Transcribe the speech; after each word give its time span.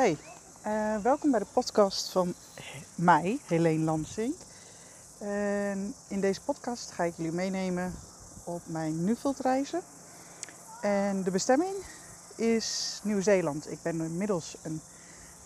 Hey, 0.00 0.18
uh, 0.66 1.02
welkom 1.02 1.30
bij 1.30 1.40
de 1.40 1.46
podcast 1.52 2.08
van 2.08 2.34
mij, 2.94 3.38
Helene 3.46 3.84
Lansing. 3.84 4.34
In 6.08 6.20
deze 6.20 6.40
podcast 6.40 6.90
ga 6.90 7.04
ik 7.04 7.16
jullie 7.16 7.32
meenemen 7.32 7.94
op 8.44 8.60
mijn 8.66 9.04
Nufeld-reizen. 9.04 9.82
En 10.80 11.22
de 11.22 11.30
bestemming 11.30 11.74
is 12.36 13.00
Nieuw-Zeeland. 13.02 13.70
Ik 13.70 13.78
ben 13.82 14.00
inmiddels 14.00 14.56
een 14.62 14.80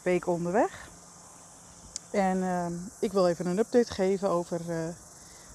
week 0.02 0.26
onderweg. 0.26 0.88
En 2.10 2.38
uh, 2.38 2.66
ik 2.98 3.12
wil 3.12 3.28
even 3.28 3.46
een 3.46 3.58
update 3.58 3.92
geven 3.92 4.30
over 4.30 4.60
uh, 4.68 4.88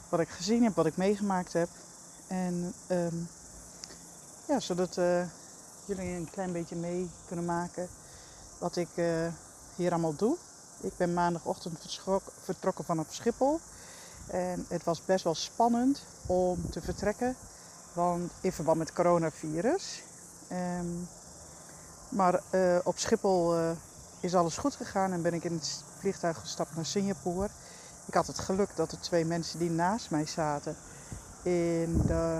wat 0.09 0.19
ik 0.19 0.29
gezien 0.29 0.63
heb, 0.63 0.75
wat 0.75 0.85
ik 0.85 0.97
meegemaakt 0.97 1.53
heb. 1.53 1.69
En 2.27 2.73
um, 2.91 3.27
ja, 4.47 4.59
zodat 4.59 4.95
jullie 5.85 6.15
een 6.15 6.29
klein 6.31 6.51
beetje 6.51 6.75
mee 6.75 7.09
kunnen 7.27 7.45
maken 7.45 7.89
wat 8.59 8.75
ik 8.75 8.89
uh, 8.95 9.27
hier 9.75 9.91
allemaal 9.91 10.15
doe. 10.15 10.37
Ik 10.81 10.97
ben 10.97 11.13
maandagochtend 11.13 11.99
vertrokken 12.43 12.85
vanaf 12.85 13.05
Schiphol. 13.09 13.59
En 14.27 14.65
het 14.67 14.83
was 14.83 15.05
best 15.05 15.23
wel 15.23 15.35
spannend 15.35 16.01
om 16.25 16.69
te 16.69 16.81
vertrekken. 16.81 17.35
Want 17.93 18.31
in 18.41 18.51
verband 18.51 18.77
met 18.77 18.93
coronavirus. 18.93 20.03
Um, 20.51 21.07
maar 22.09 22.41
uh, 22.51 22.77
op 22.83 22.97
Schiphol 22.97 23.57
uh, 23.57 23.71
is 24.19 24.35
alles 24.35 24.57
goed 24.57 24.75
gegaan 24.75 25.11
en 25.11 25.21
ben 25.21 25.33
ik 25.33 25.43
in 25.43 25.53
het 25.53 25.83
vliegtuig 25.99 26.39
gestapt 26.39 26.75
naar 26.75 26.85
Singapore. 26.85 27.49
Ik 28.05 28.13
had 28.13 28.27
het 28.27 28.39
geluk 28.39 28.69
dat 28.75 28.91
er 28.91 28.99
twee 28.99 29.25
mensen 29.25 29.59
die 29.59 29.69
naast 29.69 30.09
mij 30.09 30.25
zaten 30.25 30.75
in 31.43 32.01
de 32.05 32.39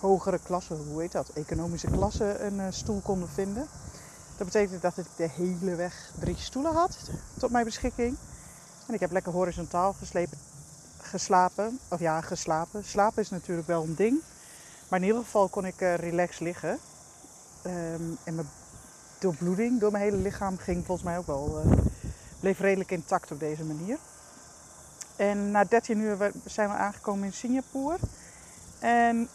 hogere 0.00 0.38
klasse, 0.38 0.74
hoe 0.74 1.00
heet 1.00 1.12
dat, 1.12 1.28
economische 1.28 1.90
klasse, 1.90 2.38
een 2.38 2.72
stoel 2.72 3.00
konden 3.00 3.28
vinden. 3.28 3.68
Dat 4.36 4.46
betekent 4.46 4.82
dat 4.82 4.98
ik 4.98 5.06
de 5.16 5.28
hele 5.28 5.74
weg 5.74 6.10
drie 6.20 6.36
stoelen 6.36 6.72
had 6.72 6.98
tot 7.38 7.50
mijn 7.50 7.64
beschikking. 7.64 8.16
En 8.86 8.94
ik 8.94 9.00
heb 9.00 9.12
lekker 9.12 9.32
horizontaal 9.32 9.94
geslapen. 10.98 11.78
Of 11.88 12.00
ja, 12.00 12.20
geslapen. 12.20 12.84
Slapen 12.84 13.22
is 13.22 13.30
natuurlijk 13.30 13.66
wel 13.66 13.82
een 13.82 13.94
ding. 13.94 14.20
Maar 14.88 15.00
in 15.00 15.06
ieder 15.06 15.22
geval 15.22 15.48
kon 15.48 15.66
ik 15.66 15.80
uh, 15.80 15.94
relaxed 15.94 16.40
liggen. 16.40 16.78
Um, 17.66 18.18
en 18.24 18.34
mijn 18.34 18.48
doorbloeding 19.18 19.80
door 19.80 19.90
mijn 19.90 20.04
hele 20.04 20.16
lichaam 20.16 20.56
ging 20.58 20.86
volgens 20.86 21.06
mij 21.06 21.18
ook 21.18 21.26
wel... 21.26 21.62
Uh, 21.66 21.72
bleef 22.40 22.60
redelijk 22.60 22.90
intact 22.90 23.30
op 23.30 23.40
deze 23.40 23.64
manier. 23.64 23.98
En 25.16 25.50
na 25.50 25.64
13 25.64 25.98
uur 25.98 26.32
zijn 26.44 26.68
we 26.68 26.74
aangekomen 26.74 27.24
in 27.24 27.32
Singapore. 27.32 27.98
En 28.78 29.28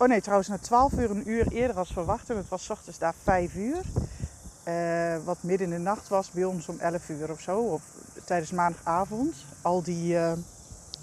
Oh 0.00 0.08
nee, 0.08 0.20
trouwens, 0.20 0.48
na 0.48 0.58
12 0.58 0.92
uur, 0.92 1.10
een 1.10 1.30
uur 1.30 1.48
eerder 1.48 1.76
als 1.76 1.92
verwacht. 1.92 2.30
En 2.30 2.36
het 2.36 2.48
was 2.48 2.70
ochtends 2.70 2.98
daar 2.98 3.14
5 3.22 3.54
uur. 3.54 3.80
Uh, 4.64 5.24
wat 5.24 5.42
midden 5.42 5.66
in 5.66 5.72
de 5.72 5.78
nacht 5.78 6.08
was, 6.08 6.30
bij 6.30 6.44
ons 6.44 6.68
om 6.68 6.78
11 6.78 7.08
uur 7.08 7.30
of 7.30 7.40
zo. 7.40 7.58
Of 7.58 7.82
tijdens 8.24 8.50
maandagavond. 8.50 9.34
Al 9.62 9.82
die 9.82 10.14
uh, 10.14 10.32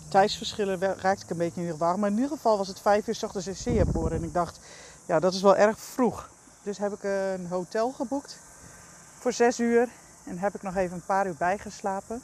tijdsverschillen 0.09 0.79
raakte 0.79 1.23
ik 1.23 1.29
een 1.29 1.37
beetje 1.37 1.61
in 1.61 1.67
de 1.67 1.77
war. 1.77 1.99
Maar 1.99 2.09
in 2.09 2.15
ieder 2.15 2.31
geval 2.31 2.57
was 2.57 2.67
het 2.67 2.79
5 2.79 3.07
uur 3.07 3.19
ochtends 3.23 3.47
in 3.47 3.55
Singapore. 3.55 4.15
En 4.15 4.23
ik 4.23 4.33
dacht, 4.33 4.59
ja, 5.05 5.19
dat 5.19 5.33
is 5.33 5.41
wel 5.41 5.55
erg 5.55 5.80
vroeg. 5.80 6.30
Dus 6.63 6.77
heb 6.77 6.93
ik 6.93 7.03
een 7.03 7.47
hotel 7.49 7.91
geboekt 7.91 8.39
voor 9.19 9.33
6 9.33 9.59
uur. 9.59 9.89
En 10.23 10.37
heb 10.37 10.55
ik 10.55 10.61
nog 10.61 10.75
even 10.75 10.95
een 10.95 11.05
paar 11.05 11.27
uur 11.27 11.35
bijgeslapen. 11.37 12.21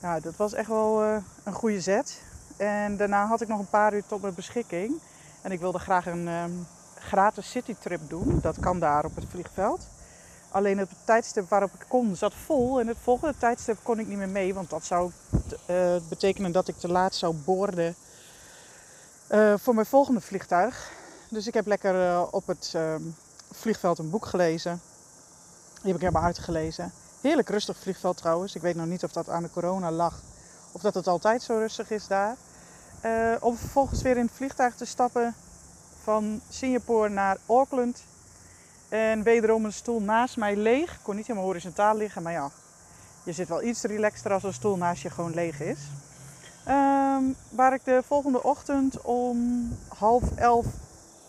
Nou, 0.00 0.20
dat 0.20 0.36
was 0.36 0.52
echt 0.52 0.68
wel 0.68 1.04
uh, 1.04 1.16
een 1.44 1.52
goede 1.52 1.80
zet. 1.80 2.20
En 2.56 2.96
daarna 2.96 3.26
had 3.26 3.40
ik 3.40 3.48
nog 3.48 3.58
een 3.58 3.70
paar 3.70 3.94
uur 3.94 4.06
tot 4.06 4.22
mijn 4.22 4.34
beschikking. 4.34 5.00
En 5.46 5.52
ik 5.52 5.60
wilde 5.60 5.78
graag 5.78 6.06
een 6.06 6.28
um, 6.28 6.66
gratis 6.98 7.50
citytrip 7.50 8.00
doen. 8.08 8.38
Dat 8.42 8.60
kan 8.60 8.80
daar 8.80 9.04
op 9.04 9.14
het 9.14 9.24
vliegveld. 9.30 9.86
Alleen 10.50 10.78
het 10.78 10.88
tijdstip 11.04 11.48
waarop 11.48 11.70
ik 11.74 11.84
kon 11.88 12.16
zat 12.16 12.34
vol. 12.34 12.80
En 12.80 12.86
het 12.86 12.96
volgende 13.02 13.34
tijdstip 13.38 13.78
kon 13.82 13.98
ik 13.98 14.06
niet 14.06 14.18
meer 14.18 14.28
mee. 14.28 14.54
Want 14.54 14.70
dat 14.70 14.84
zou 14.84 15.10
uh, 15.70 15.96
betekenen 16.08 16.52
dat 16.52 16.68
ik 16.68 16.76
te 16.78 16.88
laat 16.88 17.14
zou 17.14 17.34
boorden 17.34 17.94
uh, 19.30 19.54
voor 19.56 19.74
mijn 19.74 19.86
volgende 19.86 20.20
vliegtuig. 20.20 20.92
Dus 21.30 21.46
ik 21.46 21.54
heb 21.54 21.66
lekker 21.66 21.94
uh, 21.94 22.22
op 22.30 22.46
het 22.46 22.72
ehm, 22.74 23.02
vliegveld 23.52 23.98
een 23.98 24.10
boek 24.10 24.26
gelezen. 24.26 24.80
Die 25.74 25.86
heb 25.86 25.94
ik 25.94 26.00
helemaal 26.00 26.22
uitgelezen. 26.22 26.92
Heerlijk 27.20 27.48
rustig 27.48 27.76
vliegveld 27.76 28.16
trouwens. 28.16 28.54
Ik 28.54 28.62
weet 28.62 28.76
nog 28.76 28.86
niet 28.86 29.04
of 29.04 29.12
dat 29.12 29.28
aan 29.28 29.42
de 29.42 29.50
corona 29.50 29.90
lag. 29.90 30.20
Of 30.72 30.80
dat 30.80 30.94
het 30.94 31.06
altijd 31.06 31.42
zo 31.42 31.58
rustig 31.58 31.90
is 31.90 32.06
daar. 32.06 32.36
Om 33.40 33.56
vervolgens 33.56 34.02
weer 34.02 34.16
in 34.16 34.24
het 34.24 34.34
vliegtuig 34.34 34.74
te 34.74 34.84
stappen 34.84 35.34
van 36.06 36.40
Singapore 36.48 37.08
naar 37.08 37.36
Auckland. 37.46 38.02
En 38.88 39.22
wederom 39.22 39.64
een 39.64 39.72
stoel 39.72 40.00
naast 40.00 40.36
mij 40.36 40.56
leeg. 40.56 40.92
Ik 40.92 40.98
kon 41.02 41.16
niet 41.16 41.26
helemaal 41.26 41.48
horizontaal 41.48 41.96
liggen, 41.96 42.22
maar 42.22 42.32
ja, 42.32 42.50
je 43.24 43.32
zit 43.32 43.48
wel 43.48 43.62
iets 43.62 43.82
relaxter 43.82 44.32
als 44.32 44.42
een 44.42 44.52
stoel 44.52 44.76
naast 44.76 45.02
je 45.02 45.10
gewoon 45.10 45.34
leeg 45.34 45.60
is. 45.60 45.78
Um, 46.68 47.36
waar 47.48 47.74
ik 47.74 47.84
de 47.84 48.02
volgende 48.06 48.42
ochtend 48.42 49.00
om 49.00 49.68
half 49.88 50.22
elf 50.36 50.66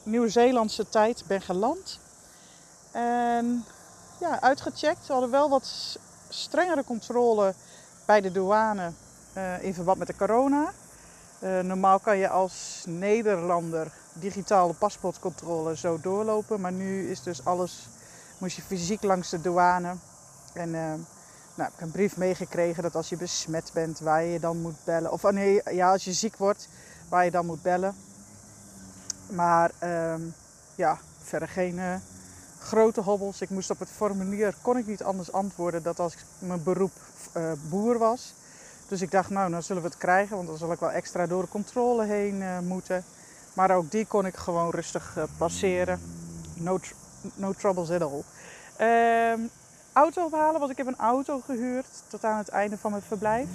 Nieuw-Zeelandse 0.03 0.89
tijd 0.89 1.23
ben 1.27 1.41
geland. 1.41 1.99
En 2.91 3.65
ja, 4.19 4.41
uitgecheckt. 4.41 5.05
Ze 5.05 5.11
hadden 5.11 5.31
wel 5.31 5.49
wat 5.49 5.97
strengere 6.29 6.83
controle 6.83 7.53
bij 8.05 8.21
de 8.21 8.31
douane 8.31 8.91
uh, 9.37 9.63
in 9.63 9.73
verband 9.73 9.97
met 9.97 10.07
de 10.07 10.15
corona. 10.15 10.71
Uh, 11.39 11.59
normaal 11.59 11.99
kan 11.99 12.17
je 12.17 12.29
als 12.29 12.83
Nederlander 12.87 13.91
digitale 14.19 14.73
paspoortcontrole 14.73 15.77
zo 15.77 15.99
doorlopen. 16.01 16.61
Maar 16.61 16.71
nu 16.71 17.09
is 17.09 17.23
dus 17.23 17.45
alles, 17.45 17.87
moest 18.37 18.55
je 18.55 18.61
fysiek 18.61 19.03
langs 19.03 19.29
de 19.29 19.41
douane. 19.41 19.95
En 20.53 20.69
uh, 20.69 20.93
nou, 21.55 21.69
ik 21.69 21.75
heb 21.75 21.81
een 21.81 21.91
brief 21.91 22.17
meegekregen 22.17 22.83
dat 22.83 22.95
als 22.95 23.09
je 23.09 23.17
besmet 23.17 23.71
bent, 23.73 23.99
waar 23.99 24.23
je 24.23 24.39
dan 24.39 24.61
moet 24.61 24.83
bellen. 24.83 25.11
Of 25.11 25.25
oh 25.25 25.31
nee, 25.31 25.61
ja, 25.71 25.91
als 25.91 26.03
je 26.03 26.13
ziek 26.13 26.37
wordt, 26.37 26.69
waar 27.09 27.25
je 27.25 27.31
dan 27.31 27.45
moet 27.45 27.61
bellen. 27.61 27.95
Maar 29.29 29.71
uh, 29.83 30.13
ja, 30.75 30.97
verder 31.21 31.47
geen 31.47 31.75
uh, 31.75 31.95
grote 32.59 33.01
hobbels. 33.01 33.41
Ik 33.41 33.49
moest 33.49 33.69
op 33.69 33.79
het 33.79 33.89
formulier, 33.89 34.55
kon 34.61 34.77
ik 34.77 34.87
niet 34.87 35.03
anders 35.03 35.31
antwoorden 35.31 35.83
dat 35.83 35.99
als 35.99 36.15
mijn 36.39 36.63
beroep 36.63 36.91
boer 37.69 37.97
was. 37.97 38.33
Dus 38.87 39.01
ik 39.01 39.11
dacht, 39.11 39.29
nou, 39.29 39.51
dan 39.51 39.63
zullen 39.63 39.81
we 39.81 39.87
het 39.87 39.97
krijgen, 39.97 40.35
want 40.35 40.47
dan 40.47 40.57
zal 40.57 40.71
ik 40.71 40.79
wel 40.79 40.91
extra 40.91 41.27
door 41.27 41.41
de 41.41 41.49
controle 41.49 42.05
heen 42.05 42.65
moeten. 42.67 43.03
Maar 43.57 43.71
ook 43.71 43.91
die 43.91 44.05
kon 44.05 44.25
ik 44.25 44.35
gewoon 44.35 44.69
rustig 44.69 45.13
uh, 45.17 45.23
passeren. 45.37 46.01
No, 46.53 46.77
tr 46.77 46.93
no 47.35 47.53
troubles 47.53 47.89
at 47.89 48.01
all. 48.01 48.23
Uh, 48.81 49.47
auto 49.93 50.25
ophalen, 50.25 50.59
want 50.59 50.71
ik 50.71 50.77
heb 50.77 50.87
een 50.87 50.97
auto 50.97 51.41
gehuurd 51.45 52.03
tot 52.07 52.23
aan 52.23 52.37
het 52.37 52.49
einde 52.49 52.77
van 52.77 52.91
mijn 52.91 53.03
verblijf. 53.03 53.47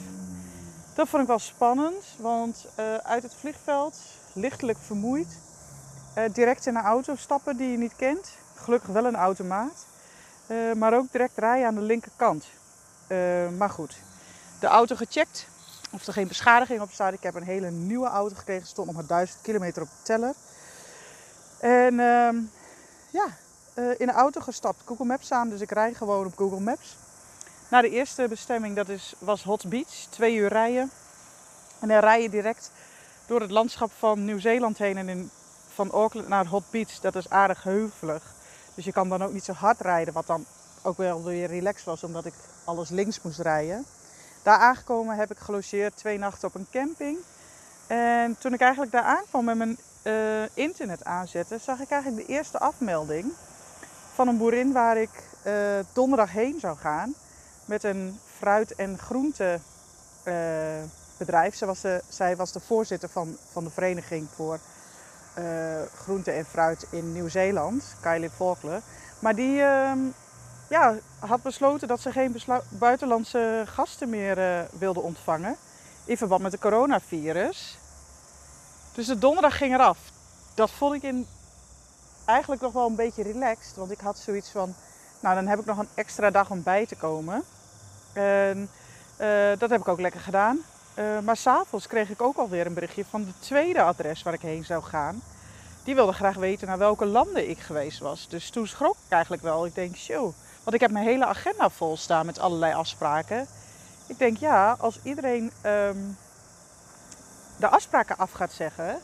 Dat 0.94 1.08
vond 1.08 1.22
ik 1.22 1.28
wel 1.28 1.38
spannend, 1.38 2.04
want 2.18 2.66
uh, 2.78 2.96
uit 2.96 3.22
het 3.22 3.34
vliegveld, 3.34 3.96
lichtelijk 4.32 4.78
vermoeid, 4.86 5.38
direct 6.32 6.66
in 6.66 6.76
een 6.76 6.82
auto 6.82 7.16
stappen 7.16 7.56
die 7.56 7.70
je 7.70 7.78
niet 7.78 7.96
kent. 7.96 8.28
Gelukkig 8.54 8.90
wel 8.90 9.04
een 9.04 9.16
automaat. 9.16 9.86
maar 10.76 10.94
ook 10.94 11.12
direct 11.12 11.38
rijden 11.38 11.66
aan 11.66 11.74
de 11.74 11.80
linkerkant. 11.80 12.44
maar 13.56 13.70
goed, 13.70 13.96
de 14.60 14.66
auto 14.66 14.96
gecheckt 14.96 15.46
of 15.92 16.06
er 16.06 16.12
geen 16.12 16.28
beschadiging 16.28 16.80
op 16.80 16.90
staat. 16.90 17.12
Ik 17.12 17.22
heb 17.22 17.34
een 17.34 17.42
hele 17.42 17.70
nieuwe 17.70 18.06
auto 18.06 18.36
gekregen, 18.36 18.66
stond 18.66 18.86
nog 18.86 18.96
maar 18.96 19.06
1000 19.06 19.38
kilometer 19.42 19.82
op 19.82 19.88
de 19.88 20.02
teller. 20.02 20.34
En 21.60 21.92
uh, 21.92 22.42
ja, 23.10 23.26
uh, 23.74 24.00
in 24.00 24.06
de 24.06 24.12
auto 24.12 24.40
gestapt, 24.40 24.82
Google 24.84 25.04
Maps 25.04 25.32
aan, 25.32 25.48
dus 25.48 25.60
ik 25.60 25.70
rij 25.70 25.94
gewoon 25.94 26.26
op 26.26 26.36
Google 26.36 26.60
Maps. 26.60 26.96
Naar 27.68 27.82
de 27.82 27.90
eerste 27.90 28.26
bestemming, 28.28 28.76
dat 28.76 28.88
is, 28.88 29.14
was 29.18 29.42
Hot 29.42 29.68
Beach, 29.68 30.06
twee 30.10 30.34
uur 30.34 30.48
rijden. 30.48 30.90
En 31.80 31.88
dan 31.88 31.98
rij 31.98 32.22
je 32.22 32.30
direct 32.30 32.70
door 33.26 33.40
het 33.40 33.50
landschap 33.50 33.90
van 33.98 34.24
Nieuw-Zeeland 34.24 34.78
heen 34.78 34.96
en 34.96 35.08
in, 35.08 35.30
van 35.74 35.90
Auckland 35.90 36.28
naar 36.28 36.46
Hot 36.46 36.64
Beach. 36.70 37.00
Dat 37.00 37.14
is 37.14 37.30
aardig 37.30 37.62
heuvelig. 37.62 38.22
Dus 38.74 38.84
je 38.84 38.92
kan 38.92 39.08
dan 39.08 39.22
ook 39.22 39.32
niet 39.32 39.44
zo 39.44 39.52
hard 39.52 39.80
rijden, 39.80 40.14
wat 40.14 40.26
dan 40.26 40.44
ook 40.82 40.96
wel 40.96 41.24
weer 41.24 41.48
relaxed 41.48 41.84
was, 41.84 42.04
omdat 42.04 42.24
ik 42.24 42.34
alles 42.64 42.88
links 42.88 43.22
moest 43.22 43.38
rijden. 43.38 43.84
Daar 44.42 44.58
aangekomen 44.58 45.16
heb 45.16 45.30
ik 45.30 45.38
gelogeerd 45.38 45.96
twee 45.96 46.18
nachten 46.18 46.48
op 46.48 46.54
een 46.54 46.66
camping. 46.70 47.18
En 47.86 48.36
toen 48.38 48.52
ik 48.52 48.60
eigenlijk 48.60 48.92
daar 48.92 49.02
aankwam 49.02 49.44
met 49.44 49.56
mijn 49.56 49.78
uh, 50.02 50.42
internet 50.54 51.04
aanzetten, 51.04 51.60
zag 51.60 51.80
ik 51.80 51.90
eigenlijk 51.90 52.26
de 52.26 52.32
eerste 52.32 52.58
afmelding 52.58 53.32
van 54.14 54.28
een 54.28 54.38
boerin 54.38 54.72
waar 54.72 54.96
ik 54.96 55.10
uh, 55.46 55.54
donderdag 55.92 56.32
heen 56.32 56.60
zou 56.60 56.76
gaan. 56.76 57.14
Met 57.64 57.84
een 57.84 58.18
fruit- 58.38 58.74
en 58.74 58.98
groentebedrijf. 58.98 61.52
Uh, 61.52 61.58
zij, 61.58 61.66
was 61.66 61.80
de, 61.80 62.02
zij 62.08 62.36
was 62.36 62.52
de 62.52 62.60
voorzitter 62.60 63.08
van, 63.08 63.36
van 63.52 63.64
de 63.64 63.70
vereniging 63.70 64.28
voor 64.34 64.58
groente 65.94 66.30
en 66.30 66.44
fruit 66.44 66.86
in 66.90 67.12
Nieuw-Zeeland, 67.12 67.94
Kylie 68.00 68.30
Faulkner. 68.30 68.80
Maar 69.18 69.34
die 69.34 69.62
ehm, 69.62 69.98
ja, 70.72 70.94
had 71.18 71.42
besloten 71.42 71.88
dat 71.88 72.00
ze 72.00 72.12
geen 72.12 72.36
buitenlandse 72.68 73.64
gasten 73.66 74.08
meer 74.08 74.38
uh, 74.38 74.60
wilde 74.78 75.00
ontvangen. 75.00 75.56
In 76.04 76.16
verband 76.16 76.42
met 76.42 76.52
het 76.52 76.60
coronavirus. 76.60 77.78
Dus 78.94 79.06
de 79.06 79.18
donderdag 79.18 79.56
ging 79.56 79.74
eraf. 79.74 79.98
Dat 80.54 80.70
vond 80.70 80.94
ik 80.94 81.02
in, 81.02 81.26
eigenlijk 82.24 82.62
nog 82.62 82.72
wel 82.72 82.86
een 82.86 82.94
beetje 82.94 83.22
relaxed. 83.22 83.76
Want 83.76 83.90
ik 83.90 84.00
had 84.00 84.18
zoiets 84.18 84.50
van, 84.50 84.74
Nou, 85.20 85.34
dan 85.34 85.46
heb 85.46 85.58
ik 85.58 85.64
nog 85.64 85.78
een 85.78 85.88
extra 85.94 86.30
dag 86.30 86.50
om 86.50 86.62
bij 86.62 86.86
te 86.86 86.96
komen. 86.96 87.42
En 88.12 88.70
uh, 89.20 89.58
dat 89.58 89.70
heb 89.70 89.80
ik 89.80 89.88
ook 89.88 90.00
lekker 90.00 90.20
gedaan. 90.20 90.58
Uh, 90.94 91.18
maar 91.18 91.36
s'avonds 91.36 91.86
kreeg 91.86 92.10
ik 92.10 92.22
ook 92.22 92.36
alweer 92.36 92.66
een 92.66 92.74
berichtje 92.74 93.04
van 93.10 93.24
de 93.24 93.32
tweede 93.38 93.82
adres 93.82 94.22
waar 94.22 94.34
ik 94.34 94.40
heen 94.40 94.64
zou 94.64 94.82
gaan. 94.82 95.22
Die 95.84 95.94
wilde 95.94 96.12
graag 96.12 96.36
weten 96.36 96.66
naar 96.66 96.78
welke 96.78 97.06
landen 97.06 97.50
ik 97.50 97.58
geweest 97.58 97.98
was. 97.98 98.28
Dus 98.28 98.50
toen 98.50 98.66
schrok 98.66 98.96
ik 99.06 99.12
eigenlijk 99.12 99.42
wel. 99.42 99.66
Ik 99.66 99.74
denk, 99.74 99.96
show. 99.96 100.32
Want 100.62 100.74
ik 100.74 100.80
heb 100.80 100.90
mijn 100.90 101.06
hele 101.06 101.26
agenda 101.26 101.70
vol 101.70 101.96
staan 101.96 102.26
met 102.26 102.38
allerlei 102.38 102.74
afspraken. 102.74 103.46
Ik 104.06 104.18
denk, 104.18 104.36
ja, 104.36 104.76
als 104.78 104.98
iedereen 105.02 105.52
um, 105.66 106.16
de 107.56 107.68
afspraken 107.68 108.18
af 108.18 108.32
gaat 108.32 108.52
zeggen. 108.52 109.00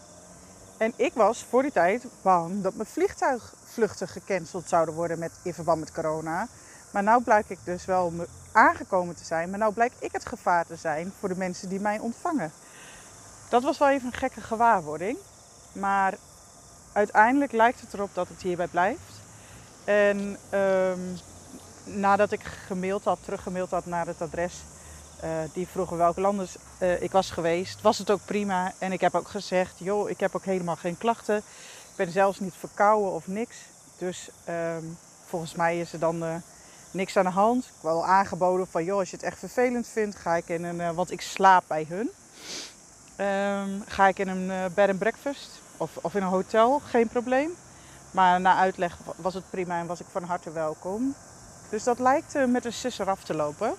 En 0.79 0.93
ik 0.97 1.13
was 1.15 1.45
voor 1.49 1.63
die 1.63 1.73
tijd 1.73 2.05
bang 2.23 2.63
dat 2.63 2.75
mijn 2.75 2.89
vliegtuigvluchten 2.89 4.09
gecanceld 4.09 4.69
zouden 4.69 4.95
worden 4.95 5.19
met, 5.19 5.33
in 5.43 5.55
verband 5.55 5.81
met 5.81 5.93
corona. 5.93 6.49
Maar 6.91 7.03
nu 7.03 7.23
blijkt 7.23 7.51
ik 7.51 7.59
dus 7.65 7.85
wel 7.85 8.13
aangekomen 8.53 9.15
te 9.15 9.25
zijn. 9.25 9.51
Maar 9.51 9.59
nu 9.59 9.71
blijkt 9.73 9.97
ik 9.99 10.13
het 10.13 10.27
gevaar 10.27 10.67
te 10.67 10.77
zijn 10.77 11.13
voor 11.19 11.29
de 11.29 11.37
mensen 11.37 11.69
die 11.69 11.81
mij 11.81 11.99
ontvangen. 11.99 12.53
Dat 13.49 13.63
was 13.63 13.79
wel 13.79 13.89
even 13.89 14.07
een 14.07 14.19
gekke 14.19 14.41
gewaarwording. 14.41 15.19
Maar 15.73 16.15
uiteindelijk 16.93 17.53
lijkt 17.53 17.81
het 17.81 17.95
erop 17.95 18.11
dat 18.15 18.29
het 18.29 18.43
hierbij 18.43 18.67
blijft. 18.67 19.21
En 19.85 20.37
um, 20.53 21.19
nadat 21.95 22.33
ik 22.33 22.43
gemaild 22.67 23.05
had, 23.05 23.19
teruggemaild 23.23 23.71
had 23.71 23.87
naar 23.87 24.07
het 24.07 24.23
adres, 24.23 24.55
uh, 25.25 25.31
die 25.53 25.69
vroegen 25.69 25.97
welke 25.97 26.21
landen 26.21 26.49
uh, 26.81 27.03
ik 27.03 27.13
was 27.13 27.31
geweest, 27.31 27.83
was 27.83 27.99
het 27.99 28.11
ook 28.11 28.21
prima. 28.25 28.73
En 28.79 28.93
ik 28.93 29.01
heb 29.01 29.15
ook 29.15 29.29
gezegd, 29.29 29.75
joh, 29.77 30.11
ik 30.11 30.21
heb 30.21 30.37
ook 30.37 30.45
helemaal 30.45 30.77
geen 30.77 30.99
klachten. 30.99 31.37
Ik 31.37 31.97
ben 31.97 32.11
zelfs 32.11 32.41
niet 32.41 32.55
verkouden 32.59 33.13
of 33.13 33.27
niks. 33.27 33.57
Dus 33.99 34.29
um, 34.49 34.99
volgens 35.27 35.55
mij 35.55 35.81
is 35.81 35.93
er 35.93 35.99
dan 35.99 36.23
uh, 36.23 36.35
niks 36.91 37.17
aan 37.17 37.25
de 37.25 37.31
hand. 37.31 37.65
Ik 37.65 37.71
heb 37.73 37.83
wel 37.83 38.07
aangeboden 38.07 38.67
van, 38.67 38.85
joh, 38.85 38.99
als 38.99 39.11
je 39.11 39.17
het 39.17 39.25
echt 39.25 39.39
vervelend 39.39 39.89
vindt, 39.89 40.17
ga 40.17 40.37
ik 40.37 40.49
in 40.49 40.65
een, 40.65 40.95
want 40.95 41.11
ik 41.11 41.21
slaap 41.21 41.65
bij 41.67 41.87
hun. 41.89 42.11
Um, 43.27 43.83
ga 43.87 44.09
ik 44.09 44.19
in 44.19 44.29
een 44.29 44.73
bed 44.75 44.89
and 44.89 44.99
breakfast 44.99 45.51
of, 45.77 45.97
of 46.01 46.15
in 46.15 46.23
een 46.23 46.29
hotel, 46.29 46.81
geen 46.85 47.09
probleem. 47.09 47.51
Maar 48.11 48.41
na 48.41 48.57
uitleg 48.57 48.97
was 49.17 49.35
het 49.35 49.51
prima 49.51 49.79
en 49.79 49.87
was 49.87 50.01
ik 50.01 50.07
van 50.11 50.23
harte 50.23 50.53
welkom. 50.53 51.15
Dus 51.69 51.85
dat 51.85 51.99
lijkt 51.99 52.37
uh, 52.37 52.45
met 52.45 52.65
een 52.65 52.73
sisser 52.73 53.09
af 53.09 53.25
te 53.25 53.35
lopen. 53.35 53.75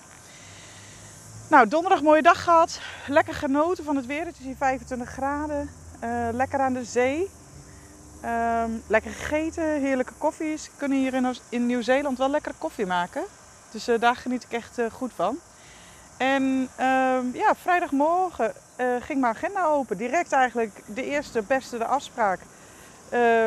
Nou, 1.48 1.68
donderdag 1.68 2.02
mooie 2.02 2.22
dag 2.22 2.44
gehad. 2.44 2.80
Lekker 3.06 3.34
genoten 3.34 3.84
van 3.84 3.96
het 3.96 4.06
weer. 4.06 4.24
Het 4.26 4.38
is 4.38 4.44
hier 4.44 4.56
25 4.56 5.08
graden. 5.08 5.70
Uh, 6.04 6.28
lekker 6.32 6.60
aan 6.60 6.72
de 6.72 6.84
zee. 6.84 7.30
Um, 8.24 8.82
lekker 8.86 9.10
gegeten, 9.10 9.80
heerlijke 9.80 10.12
koffies. 10.18 10.70
Kunnen 10.76 10.98
hier 10.98 11.14
in, 11.14 11.36
in 11.48 11.66
Nieuw-Zeeland 11.66 12.18
wel 12.18 12.30
lekker 12.30 12.52
koffie 12.58 12.86
maken. 12.86 13.24
Dus 13.70 13.88
uh, 13.88 14.00
daar 14.00 14.16
geniet 14.16 14.42
ik 14.42 14.52
echt 14.52 14.78
goed 14.92 15.12
van. 15.14 15.38
En 16.16 16.42
um, 16.80 17.34
ja, 17.34 17.54
vrijdagmorgen 17.54 18.52
ging 19.00 19.20
mijn 19.20 19.34
agenda 19.34 19.64
open. 19.64 19.96
Direct 19.96 20.32
eigenlijk 20.32 20.82
de 20.86 21.04
eerste, 21.04 21.42
beste 21.42 21.78
de 21.78 21.84
afspraak 21.84 22.40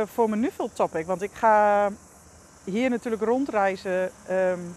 voor 0.06 0.30
mijn 0.30 0.42
Nuffield 0.42 0.75
topic. 0.75 1.06
Want 1.06 1.22
ik 1.22 1.31
ga 1.34 1.89
hier 2.63 2.89
natuurlijk 2.89 3.24
rondreizen 3.24 4.12
um, 4.30 4.75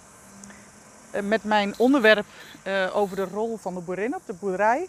met 1.24 1.44
mijn 1.44 1.74
onderwerp 1.76 2.26
uh, 2.66 2.96
over 2.96 3.16
de 3.16 3.24
rol 3.24 3.56
van 3.56 3.74
de 3.74 3.80
boerin 3.80 4.14
op 4.14 4.22
de 4.26 4.32
boerderij. 4.32 4.88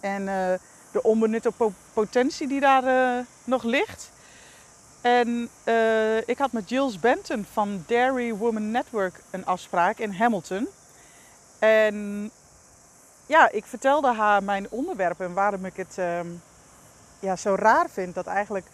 En 0.00 0.22
uh, 0.22 0.52
de 0.92 1.02
onbenutte 1.02 1.52
potentie 1.92 2.48
die 2.48 2.60
daar 2.60 2.84
uh, 2.84 3.24
nog 3.44 3.62
ligt. 3.62 4.10
En 5.00 5.48
ik 6.26 6.38
had 6.38 6.52
met 6.52 6.68
Jules 6.68 6.98
Benton 6.98 7.46
van 7.52 7.84
Dairy 7.86 8.34
Woman 8.34 8.70
Network 8.70 9.22
een 9.30 9.46
afspraak 9.46 9.98
in 9.98 10.12
Hamilton. 10.12 10.68
En 11.58 12.30
ja, 13.26 13.50
ik 13.50 13.64
vertelde 13.64 14.14
haar 14.14 14.42
mijn 14.42 14.66
onderwerp 14.70 15.20
en 15.20 15.32
waarom 15.32 15.64
ik 15.64 15.76
het 15.76 15.96
um, 15.98 16.42
ja, 17.20 17.36
zo 17.36 17.54
raar 17.54 17.90
vind 17.90 18.14
dat 18.14 18.26
eigenlijk 18.26 18.66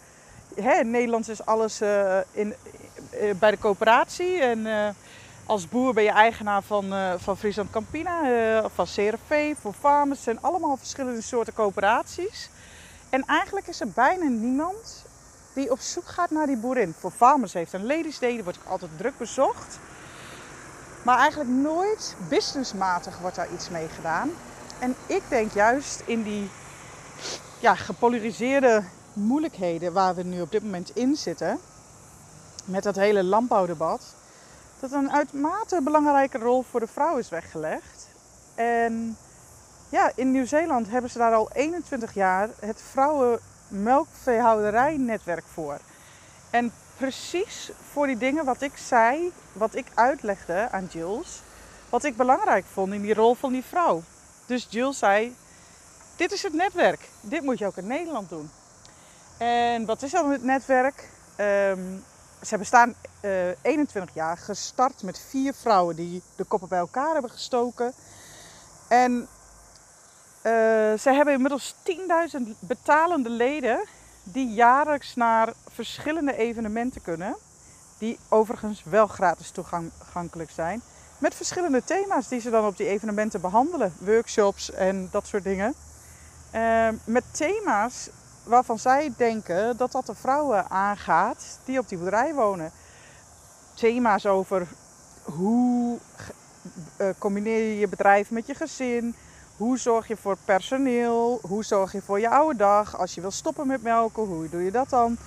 hè, 0.55 0.79
in 0.79 0.91
Nederland 0.91 1.29
is 1.29 1.45
alles 1.45 1.81
in, 2.31 2.55
bij 3.39 3.51
de 3.51 3.59
coöperatie. 3.59 4.41
En 4.41 4.59
uh, 4.59 4.87
als 5.45 5.69
boer 5.69 5.93
ben 5.93 6.03
je 6.03 6.09
eigenaar 6.09 6.61
van, 6.61 6.93
van 7.17 7.37
Friesland 7.37 7.69
Campina, 7.69 8.21
van 8.75 8.85
CRV, 8.85 9.55
voor 9.61 9.73
farmers. 9.73 10.17
Het 10.17 10.23
zijn 10.23 10.41
allemaal 10.41 10.77
verschillende 10.77 11.21
soorten 11.21 11.53
coöperaties. 11.53 12.49
En 13.09 13.25
eigenlijk 13.25 13.67
is 13.67 13.81
er 13.81 13.89
bijna 13.89 14.25
niemand 14.27 15.05
die 15.53 15.71
op 15.71 15.79
zoek 15.79 16.07
gaat 16.07 16.31
naar 16.31 16.45
die 16.45 16.57
boerin. 16.57 16.93
Voor 16.99 17.11
farmers 17.11 17.53
heeft 17.53 17.73
een 17.73 17.85
ladies 17.85 18.19
day, 18.19 18.43
wordt 18.43 18.59
ook 18.59 18.71
altijd 18.71 18.91
druk 18.97 19.17
bezocht. 19.17 19.79
Maar 21.03 21.17
eigenlijk 21.17 21.49
nooit 21.49 22.15
businessmatig 22.29 23.19
wordt 23.19 23.35
daar 23.35 23.53
iets 23.53 23.69
mee 23.69 23.87
gedaan. 23.87 24.31
En 24.79 24.95
ik 25.05 25.21
denk 25.29 25.53
juist 25.53 26.03
in 26.05 26.23
die 26.23 26.49
ja, 27.59 27.75
gepolariseerde 27.75 28.83
moeilijkheden 29.13 29.93
waar 29.93 30.15
we 30.15 30.23
nu 30.23 30.41
op 30.41 30.51
dit 30.51 30.63
moment 30.63 30.91
in 30.95 31.15
zitten, 31.15 31.59
met 32.67 32.83
dat 32.83 32.95
hele 32.95 33.23
landbouwdebat, 33.23 34.15
dat 34.79 34.91
een 34.91 35.11
uitermate 35.11 35.81
belangrijke 35.81 36.37
rol 36.37 36.65
voor 36.69 36.79
de 36.79 36.87
vrouw 36.87 37.17
is 37.17 37.29
weggelegd. 37.29 38.07
En 38.55 39.17
ja, 39.89 40.11
in 40.15 40.31
Nieuw-Zeeland 40.31 40.89
hebben 40.89 41.09
ze 41.09 41.17
daar 41.17 41.33
al 41.33 41.49
21 41.53 42.13
jaar 42.13 42.49
het 42.59 42.81
vrouwenmelkveehouderijnetwerk 42.91 45.45
voor. 45.53 45.77
En 46.49 46.71
precies 46.97 47.71
voor 47.91 48.07
die 48.07 48.17
dingen 48.17 48.45
wat 48.45 48.61
ik 48.61 48.77
zei, 48.77 49.31
wat 49.53 49.75
ik 49.75 49.85
uitlegde 49.93 50.67
aan 50.71 50.87
Jules, 50.91 51.41
wat 51.89 52.03
ik 52.03 52.17
belangrijk 52.17 52.65
vond 52.73 52.93
in 52.93 53.01
die 53.01 53.13
rol 53.13 53.35
van 53.35 53.51
die 53.51 53.63
vrouw. 53.63 54.03
Dus 54.45 54.67
Jules 54.69 54.97
zei: 54.97 55.35
Dit 56.15 56.31
is 56.31 56.43
het 56.43 56.53
netwerk, 56.53 57.09
dit 57.21 57.41
moet 57.41 57.57
je 57.57 57.65
ook 57.65 57.77
in 57.77 57.87
Nederland 57.87 58.29
doen. 58.29 58.49
En 59.37 59.85
wat 59.85 60.01
is 60.01 60.11
dan 60.11 60.31
het 60.31 60.43
netwerk? 60.43 61.09
Um, 61.39 62.03
ze 62.41 62.57
bestaan 62.57 62.93
uh, 63.21 63.31
21 63.61 64.15
jaar, 64.15 64.37
gestart 64.37 65.03
met 65.03 65.19
vier 65.29 65.53
vrouwen 65.53 65.95
die 65.95 66.21
de 66.35 66.43
koppen 66.43 66.69
bij 66.69 66.79
elkaar 66.79 67.13
hebben 67.13 67.31
gestoken. 67.31 67.93
En 68.87 69.11
uh, 69.11 69.23
ze 70.97 71.09
hebben 71.11 71.33
inmiddels 71.33 71.75
10.000 72.35 72.41
betalende 72.59 73.29
leden 73.29 73.85
die 74.23 74.53
jaarlijks 74.53 75.15
naar 75.15 75.53
verschillende 75.73 76.35
evenementen 76.35 77.01
kunnen. 77.01 77.35
Die 77.97 78.19
overigens 78.29 78.83
wel 78.83 79.07
gratis 79.07 79.51
toegankelijk 79.51 80.49
zijn. 80.49 80.81
Met 81.17 81.35
verschillende 81.35 81.83
thema's 81.83 82.27
die 82.27 82.39
ze 82.39 82.49
dan 82.49 82.65
op 82.65 82.77
die 82.77 82.87
evenementen 82.87 83.41
behandelen. 83.41 83.93
Workshops 83.99 84.71
en 84.71 85.07
dat 85.11 85.27
soort 85.27 85.43
dingen. 85.43 85.73
Uh, 86.55 86.87
met 87.05 87.23
thema's 87.31 88.09
waarvan 88.47 88.79
zij 88.79 89.13
denken 89.17 89.77
dat 89.77 89.91
dat 89.91 90.05
de 90.05 90.15
vrouwen 90.15 90.69
aangaat 90.69 91.59
die 91.65 91.79
op 91.79 91.89
die 91.89 91.97
boerderij 91.97 92.33
wonen. 92.33 92.71
Thema's 93.73 94.25
over 94.25 94.67
hoe 95.23 95.97
uh, 96.97 97.09
combineer 97.17 97.67
je 97.67 97.79
je 97.79 97.87
bedrijf 97.87 98.31
met 98.31 98.47
je 98.47 98.53
gezin, 98.53 99.15
hoe 99.57 99.77
zorg 99.77 100.07
je 100.07 100.17
voor 100.17 100.37
personeel, 100.45 101.39
hoe 101.41 101.63
zorg 101.63 101.91
je 101.91 102.01
voor 102.01 102.19
je 102.19 102.29
oude 102.29 102.57
dag, 102.57 102.97
als 102.97 103.15
je 103.15 103.21
wil 103.21 103.31
stoppen 103.31 103.67
met 103.67 103.83
melken, 103.83 104.23
hoe 104.23 104.49
doe 104.49 104.63
je 104.63 104.71
dat 104.71 104.89
dan? 104.89 105.17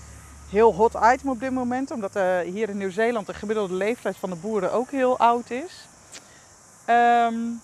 Heel 0.50 0.75
hot 0.75 0.95
item 1.12 1.29
op 1.29 1.41
dit 1.41 1.50
moment, 1.50 1.91
omdat 1.91 2.17
uh, 2.17 2.39
hier 2.39 2.69
in 2.69 2.77
Nieuw-Zeeland 2.77 3.27
de 3.27 3.35
gemiddelde 3.35 3.75
leeftijd 3.75 4.17
van 4.17 4.31
de 4.31 4.37
boeren 4.37 4.73
ook 4.73 4.91
heel 4.91 5.19
oud 5.19 5.50
is. 5.50 5.89
Um, 6.87 7.61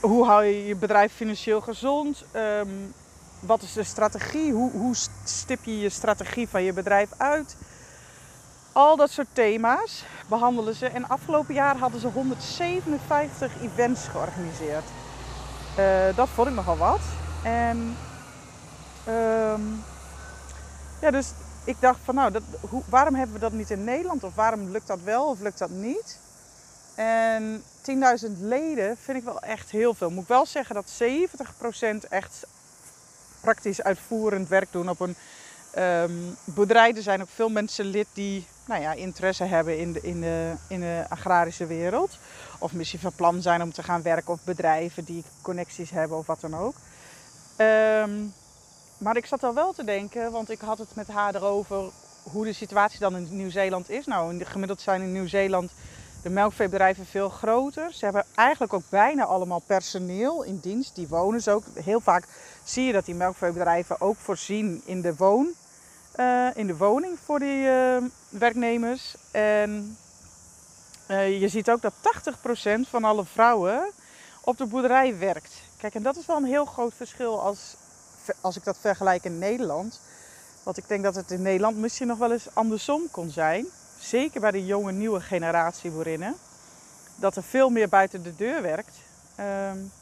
hoe 0.00 0.24
hou 0.24 0.44
je 0.44 0.66
je 0.66 0.76
bedrijf 0.76 1.12
financieel 1.12 1.60
gezond? 1.60 2.24
Um, 2.36 2.94
wat 3.40 3.62
is 3.62 3.72
de 3.72 3.84
strategie? 3.84 4.52
Hoe, 4.52 4.70
hoe 4.70 4.94
stip 5.24 5.64
je 5.64 5.78
je 5.78 5.88
strategie 5.88 6.48
van 6.48 6.62
je 6.62 6.72
bedrijf 6.72 7.10
uit? 7.16 7.56
Al 8.72 8.96
dat 8.96 9.10
soort 9.10 9.26
thema's 9.32 10.04
behandelen 10.28 10.74
ze. 10.74 10.86
En 10.86 11.08
afgelopen 11.08 11.54
jaar 11.54 11.76
hadden 11.76 12.00
ze 12.00 12.06
157 12.08 13.52
events 13.62 14.08
georganiseerd. 14.08 14.84
Uh, 15.78 16.16
dat 16.16 16.28
vond 16.28 16.48
ik 16.48 16.54
nogal 16.54 16.76
wat. 16.76 17.00
En 17.42 17.96
um, 19.08 19.82
ja, 21.00 21.10
dus 21.10 21.32
ik 21.64 21.76
dacht 21.80 21.98
van 22.04 22.14
nou, 22.14 22.32
dat, 22.32 22.42
hoe, 22.70 22.82
waarom 22.88 23.14
hebben 23.14 23.34
we 23.34 23.40
dat 23.40 23.52
niet 23.52 23.70
in 23.70 23.84
Nederland? 23.84 24.24
Of 24.24 24.34
waarom 24.34 24.70
lukt 24.70 24.86
dat 24.86 25.00
wel 25.04 25.28
of 25.28 25.40
lukt 25.40 25.58
dat 25.58 25.70
niet? 25.70 26.18
En 27.00 27.62
10.000 28.26 28.40
leden 28.40 28.96
vind 28.96 29.18
ik 29.18 29.24
wel 29.24 29.40
echt 29.40 29.70
heel 29.70 29.94
veel. 29.94 30.10
Moet 30.10 30.22
ik 30.22 30.28
wel 30.28 30.46
zeggen 30.46 30.74
dat 30.74 31.02
70% 32.04 32.08
echt 32.08 32.46
praktisch 33.40 33.82
uitvoerend 33.82 34.48
werk 34.48 34.68
doen 34.72 34.88
op 34.88 35.00
een 35.00 35.16
um, 35.78 36.36
boerderij. 36.44 36.94
Er 36.94 37.02
zijn 37.02 37.20
ook 37.20 37.28
veel 37.34 37.48
mensen 37.48 37.84
lid 37.84 38.06
die 38.12 38.46
nou 38.66 38.82
ja, 38.82 38.92
interesse 38.92 39.44
hebben 39.44 39.78
in 39.78 39.92
de, 39.92 40.00
in, 40.00 40.20
de, 40.20 40.54
in 40.68 40.80
de 40.80 41.04
agrarische 41.08 41.66
wereld. 41.66 42.18
Of 42.58 42.72
misschien 42.72 43.00
van 43.00 43.12
plan 43.12 43.42
zijn 43.42 43.62
om 43.62 43.72
te 43.72 43.82
gaan 43.82 44.02
werken 44.02 44.32
of 44.32 44.44
bedrijven 44.44 45.04
die 45.04 45.24
connecties 45.42 45.90
hebben 45.90 46.18
of 46.18 46.26
wat 46.26 46.40
dan 46.40 46.56
ook. 46.56 46.74
Um, 47.56 48.34
maar 48.98 49.16
ik 49.16 49.26
zat 49.26 49.42
al 49.42 49.54
wel 49.54 49.72
te 49.72 49.84
denken, 49.84 50.32
want 50.32 50.50
ik 50.50 50.60
had 50.60 50.78
het 50.78 50.94
met 50.94 51.08
haar 51.08 51.34
erover 51.34 51.90
hoe 52.22 52.44
de 52.44 52.52
situatie 52.52 52.98
dan 52.98 53.16
in 53.16 53.36
Nieuw-Zeeland 53.36 53.90
is. 53.90 54.06
Nou, 54.06 54.44
gemiddeld 54.44 54.80
zijn 54.80 55.02
in 55.02 55.12
Nieuw-Zeeland 55.12 55.72
de 56.22 56.30
melkveebedrijven 56.30 57.06
veel 57.06 57.28
groter. 57.28 57.92
Ze 57.92 58.04
hebben 58.04 58.24
eigenlijk 58.34 58.72
ook 58.72 58.88
bijna 58.88 59.24
allemaal 59.24 59.62
personeel 59.66 60.42
in 60.42 60.58
dienst. 60.58 60.94
Die 60.94 61.08
wonen 61.08 61.42
ze 61.42 61.50
ook. 61.50 61.64
Heel 61.74 62.00
vaak 62.00 62.24
zie 62.64 62.84
je 62.84 62.92
dat 62.92 63.04
die 63.04 63.14
melkveebedrijven 63.14 64.00
ook 64.00 64.16
voorzien 64.16 64.82
in 64.84 65.00
de, 65.00 65.16
woon, 65.16 65.48
uh, 66.16 66.48
in 66.54 66.66
de 66.66 66.76
woning 66.76 67.18
voor 67.24 67.38
die 67.38 67.64
uh, 67.64 67.96
werknemers. 68.28 69.14
En 69.30 69.96
uh, 71.08 71.40
je 71.40 71.48
ziet 71.48 71.70
ook 71.70 71.82
dat 71.82 71.94
80% 72.86 72.88
van 72.88 73.04
alle 73.04 73.24
vrouwen 73.24 73.90
op 74.40 74.56
de 74.56 74.66
boerderij 74.66 75.18
werkt. 75.18 75.54
Kijk, 75.76 75.94
en 75.94 76.02
dat 76.02 76.16
is 76.16 76.26
wel 76.26 76.36
een 76.36 76.44
heel 76.44 76.64
groot 76.64 76.94
verschil 76.94 77.40
als, 77.40 77.76
als 78.40 78.56
ik 78.56 78.64
dat 78.64 78.78
vergelijk 78.80 79.24
in 79.24 79.38
Nederland. 79.38 80.00
Want 80.62 80.76
ik 80.76 80.88
denk 80.88 81.02
dat 81.02 81.14
het 81.14 81.30
in 81.30 81.42
Nederland 81.42 81.76
misschien 81.76 82.06
nog 82.06 82.18
wel 82.18 82.32
eens 82.32 82.54
andersom 82.54 83.02
kon 83.10 83.30
zijn 83.30 83.66
zeker 84.00 84.40
bij 84.40 84.50
de 84.50 84.66
jonge 84.66 84.92
nieuwe 84.92 85.20
generatie 85.20 85.90
boerinnen, 85.90 86.34
dat 87.16 87.36
er 87.36 87.42
veel 87.42 87.70
meer 87.70 87.88
buiten 87.88 88.22
de 88.22 88.36
deur 88.36 88.62
werkt. 88.62 88.96
Um, 89.40 89.92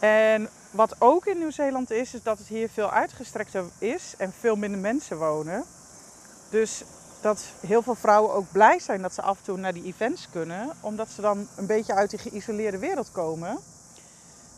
en 0.00 0.48
wat 0.70 0.96
ook 0.98 1.26
in 1.26 1.38
Nieuw-Zeeland 1.38 1.90
is, 1.90 2.14
is 2.14 2.22
dat 2.22 2.38
het 2.38 2.46
hier 2.46 2.68
veel 2.68 2.90
uitgestrekter 2.90 3.64
is 3.78 4.14
en 4.18 4.32
veel 4.40 4.56
minder 4.56 4.80
mensen 4.80 5.18
wonen. 5.18 5.64
Dus 6.50 6.82
dat 7.20 7.44
heel 7.60 7.82
veel 7.82 7.94
vrouwen 7.94 8.34
ook 8.34 8.52
blij 8.52 8.78
zijn 8.78 9.02
dat 9.02 9.14
ze 9.14 9.22
af 9.22 9.38
en 9.38 9.44
toe 9.44 9.58
naar 9.58 9.72
die 9.72 9.84
events 9.84 10.28
kunnen, 10.32 10.70
omdat 10.80 11.08
ze 11.08 11.20
dan 11.20 11.46
een 11.56 11.66
beetje 11.66 11.94
uit 11.94 12.10
die 12.10 12.18
geïsoleerde 12.18 12.78
wereld 12.78 13.12
komen. 13.12 13.58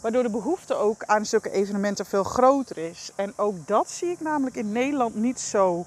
Waardoor 0.00 0.22
de 0.22 0.30
behoefte 0.30 0.74
ook 0.74 1.04
aan 1.04 1.26
zulke 1.26 1.50
evenementen 1.50 2.06
veel 2.06 2.24
groter 2.24 2.78
is. 2.78 3.10
En 3.16 3.32
ook 3.36 3.66
dat 3.66 3.90
zie 3.90 4.10
ik 4.10 4.20
namelijk 4.20 4.56
in 4.56 4.72
Nederland 4.72 5.14
niet 5.14 5.40
zo 5.40 5.86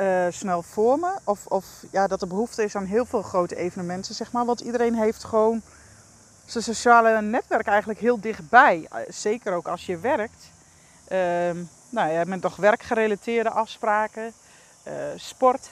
uh, 0.00 0.26
snel 0.30 0.62
vormen. 0.62 1.20
Of, 1.24 1.46
of 1.46 1.64
ja, 1.90 2.06
dat 2.06 2.22
er 2.22 2.28
behoefte 2.28 2.64
is 2.64 2.76
aan 2.76 2.84
heel 2.84 3.04
veel 3.04 3.22
grote 3.22 3.56
evenementen, 3.56 4.14
zeg 4.14 4.32
maar. 4.32 4.44
Want 4.44 4.60
iedereen 4.60 4.94
heeft 4.94 5.24
gewoon 5.24 5.62
zijn 6.44 6.64
sociale 6.64 7.22
netwerk 7.22 7.66
eigenlijk 7.66 8.00
heel 8.00 8.20
dichtbij. 8.20 8.86
Eh, 8.90 9.00
zeker 9.08 9.52
ook 9.52 9.68
als 9.68 9.86
je 9.86 9.98
werkt. 9.98 10.50
Uh, 11.12 11.18
nou, 11.88 12.10
je 12.10 12.14
hebt 12.14 12.40
toch 12.40 12.56
werkgerelateerde 12.56 13.50
afspraken, 13.50 14.32
uh, 14.86 14.92
sport, 15.16 15.70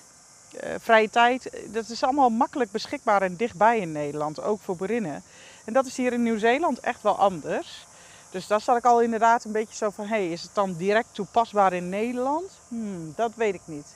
vrije 0.79 1.11
tijd. 1.11 1.51
Dat 1.67 1.89
is 1.89 2.03
allemaal 2.03 2.31
makkelijk 2.31 2.71
beschikbaar 2.71 3.23
en 3.23 3.37
dichtbij 3.37 3.79
in 3.79 3.93
Nederland, 3.93 4.43
ook 4.43 4.61
voor 4.61 4.77
boerinnen. 4.77 5.23
En 5.65 5.73
dat 5.73 5.87
is 5.87 5.97
hier 5.97 6.13
in 6.13 6.23
Nieuw-Zeeland 6.23 6.81
echt 6.81 7.03
wel 7.03 7.19
anders. 7.19 7.87
Dus 8.31 8.47
daar 8.47 8.61
zat 8.61 8.77
ik 8.77 8.85
al 8.85 9.01
inderdaad 9.01 9.45
een 9.45 9.53
beetje 9.53 9.77
zo 9.77 9.91
van: 9.91 10.07
hey, 10.07 10.29
is 10.29 10.43
het 10.43 10.55
dan 10.55 10.75
direct 10.77 11.09
toepasbaar 11.13 11.73
in 11.73 11.89
Nederland? 11.89 12.51
Hmm, 12.69 13.13
dat 13.17 13.33
weet 13.35 13.55
ik 13.55 13.63
niet. 13.65 13.87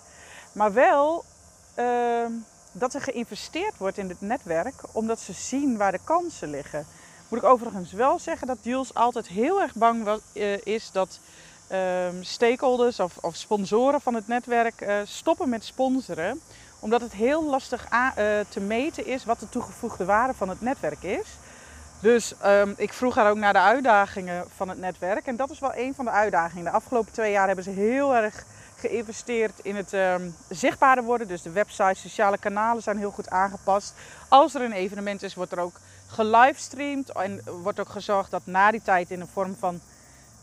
Maar 0.53 0.73
wel 0.73 1.25
uh, 1.79 2.27
dat 2.73 2.95
er 2.95 3.01
geïnvesteerd 3.01 3.79
wordt 3.79 3.99
in 3.99 4.09
het 4.09 4.21
netwerk, 4.21 4.75
omdat 4.93 5.21
ze 5.21 5.33
zien 5.33 5.77
waar 5.77 5.93
de 5.93 6.01
kansen 6.05 6.51
liggen. 6.51 6.87
Moet 7.29 7.39
ik 7.39 7.49
overigens 7.49 7.93
wel 7.93 8.19
zeggen 8.19 8.47
dat 8.47 8.59
Jules 8.63 8.95
altijd 8.95 9.29
heel 9.29 9.61
erg 9.61 9.75
bang 9.75 10.05
was, 10.05 10.21
uh, 10.33 10.59
is 10.65 10.91
dat 10.93 11.19
uh, 11.73 11.79
stakeholders 12.21 13.01
of, 13.01 13.17
of, 13.21 13.37
sponsoren 13.37 14.01
van 14.01 14.15
het 14.15 14.29
netwerk 14.29 14.81
uh, 14.81 14.97
stoppen 15.05 15.49
met 15.49 15.65
sponsoren. 15.65 16.41
Omdat 16.79 17.01
het 17.01 17.13
heel 17.13 17.45
lastig 17.45 17.87
eh, 17.91 18.07
te 18.49 18.61
meten 18.61 19.07
is 19.07 19.25
wat 19.25 19.41
de 19.41 19.49
toegevoegde 19.49 20.05
waarde 20.05 20.35
van 20.35 20.49
het 20.49 20.61
netwerk 20.61 21.03
is. 21.03 21.27
Dus 22.01 22.35
um, 22.45 22.75
ik 22.77 22.93
vroeg 22.93 23.15
haar 23.15 23.31
ook 23.31 23.37
naar 23.37 23.53
de 23.53 23.59
uitdagingen 23.59 24.45
van 24.57 24.69
het 24.69 24.79
netwerk. 24.79 25.27
En 25.27 25.37
dat 25.37 25.51
is 25.51 25.59
wel 25.59 25.75
een 25.75 25.95
van 25.95 26.05
de 26.05 26.11
uitdagingen. 26.11 26.65
De 26.65 26.71
afgelopen 26.71 27.13
twee 27.13 27.33
jaar 27.33 27.47
hebben 27.47 27.65
ze 27.65 27.71
heel 27.71 28.15
erg 28.15 28.45
geïnvesteerd 28.89 29.53
in 29.63 29.77
het 29.77 29.93
um, 29.93 30.35
zichtbaarder 30.49 31.05
worden. 31.05 31.29
Dus 31.29 31.43
de 31.43 31.51
website, 31.51 32.01
sociale 32.01 32.39
kanalen 32.39 32.83
zijn 32.83 32.99
heel 32.99 33.11
goed 33.11 33.31
aangepast. 33.31 33.95
Als 34.29 34.55
er 34.55 34.63
een 34.63 34.73
evenement 34.73 35.23
is, 35.23 35.35
wordt 35.35 35.53
er 35.53 35.59
ook 35.59 35.81
gelivestreamd. 36.07 37.13
En 37.13 37.41
wordt 37.63 37.81
ook 37.81 37.89
gezorgd 37.89 38.31
dat 38.31 38.43
na 38.45 38.71
die 38.71 38.83
tijd 38.83 39.11
in 39.11 39.19
de 39.19 39.27
vorm 39.33 39.57
van 39.59 39.81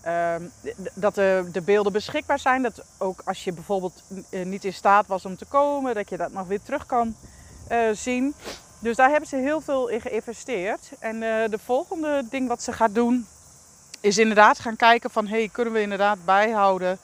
um, 0.08 0.52
dat 0.94 1.16
de, 1.16 1.50
de, 1.52 1.62
beelden 1.62 1.92
beschikbaar 1.92 2.40
zijn. 2.40 2.62
Dat 2.62 2.84
ook 2.98 3.22
als 3.26 3.44
je 3.44 3.54
bijvoorbeeld 3.54 4.04
eh, 4.30 4.46
niet 4.46 4.66
in 4.66 4.74
staat 4.74 5.08
was 5.08 5.26
om 5.26 5.38
te 5.38 5.46
komen, 5.46 5.96
dat 5.96 6.10
je 6.10 6.18
dat 6.18 6.32
nog 6.32 6.48
weer 6.48 6.62
terug 6.62 6.86
kan 6.86 7.16
uh, 7.72 7.90
zien. 7.92 8.34
Dus 8.80 8.96
daar 8.96 9.10
hebben 9.10 9.30
ze 9.30 9.36
heel 9.36 9.62
veel 9.62 9.88
in 9.88 10.02
geïnvesteerd. 10.02 10.92
En 11.00 11.16
uh, 11.16 11.22
de 11.50 11.60
volgende 11.66 12.24
ding 12.30 12.48
wat 12.48 12.64
ze 12.64 12.74
gaat 12.74 12.96
doen, 12.96 13.28
is 14.00 14.18
inderdaad 14.18 14.60
gaan 14.60 14.76
kijken 14.76 15.10
van 15.10 15.28
hey, 15.28 15.50
kunnen 15.52 15.74
we 15.74 15.82
inderdaad 15.82 16.26
bijhouden 16.26 17.00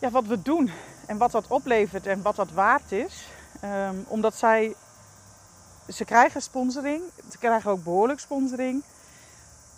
ja, 0.00 0.10
wat 0.10 0.26
we 0.26 0.42
doen 0.42 0.70
en 1.06 1.18
wat 1.18 1.30
dat 1.30 1.46
oplevert 1.46 2.06
en 2.06 2.22
wat 2.22 2.36
dat 2.36 2.52
waard 2.52 2.92
is. 2.92 3.26
Um, 3.64 4.04
omdat 4.08 4.34
zij, 4.34 4.74
ze 5.88 6.04
krijgen 6.04 6.42
sponsoring, 6.42 7.02
ze 7.30 7.38
krijgen 7.38 7.70
ook 7.70 7.84
behoorlijk 7.84 8.20
sponsoring. 8.20 8.82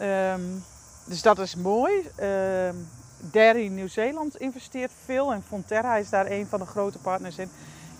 Um, 0.00 0.64
dus 1.04 1.22
dat 1.22 1.38
is 1.38 1.54
mooi. 1.56 2.10
Um, 2.20 2.88
Derry 3.18 3.66
Nieuw-Zeeland 3.66 4.36
investeert 4.36 4.92
veel 5.04 5.32
en 5.32 5.42
Fonterra 5.48 5.96
is 5.96 6.10
daar 6.10 6.30
een 6.30 6.46
van 6.46 6.58
de 6.58 6.66
grote 6.66 6.98
partners 6.98 7.38
in. 7.38 7.50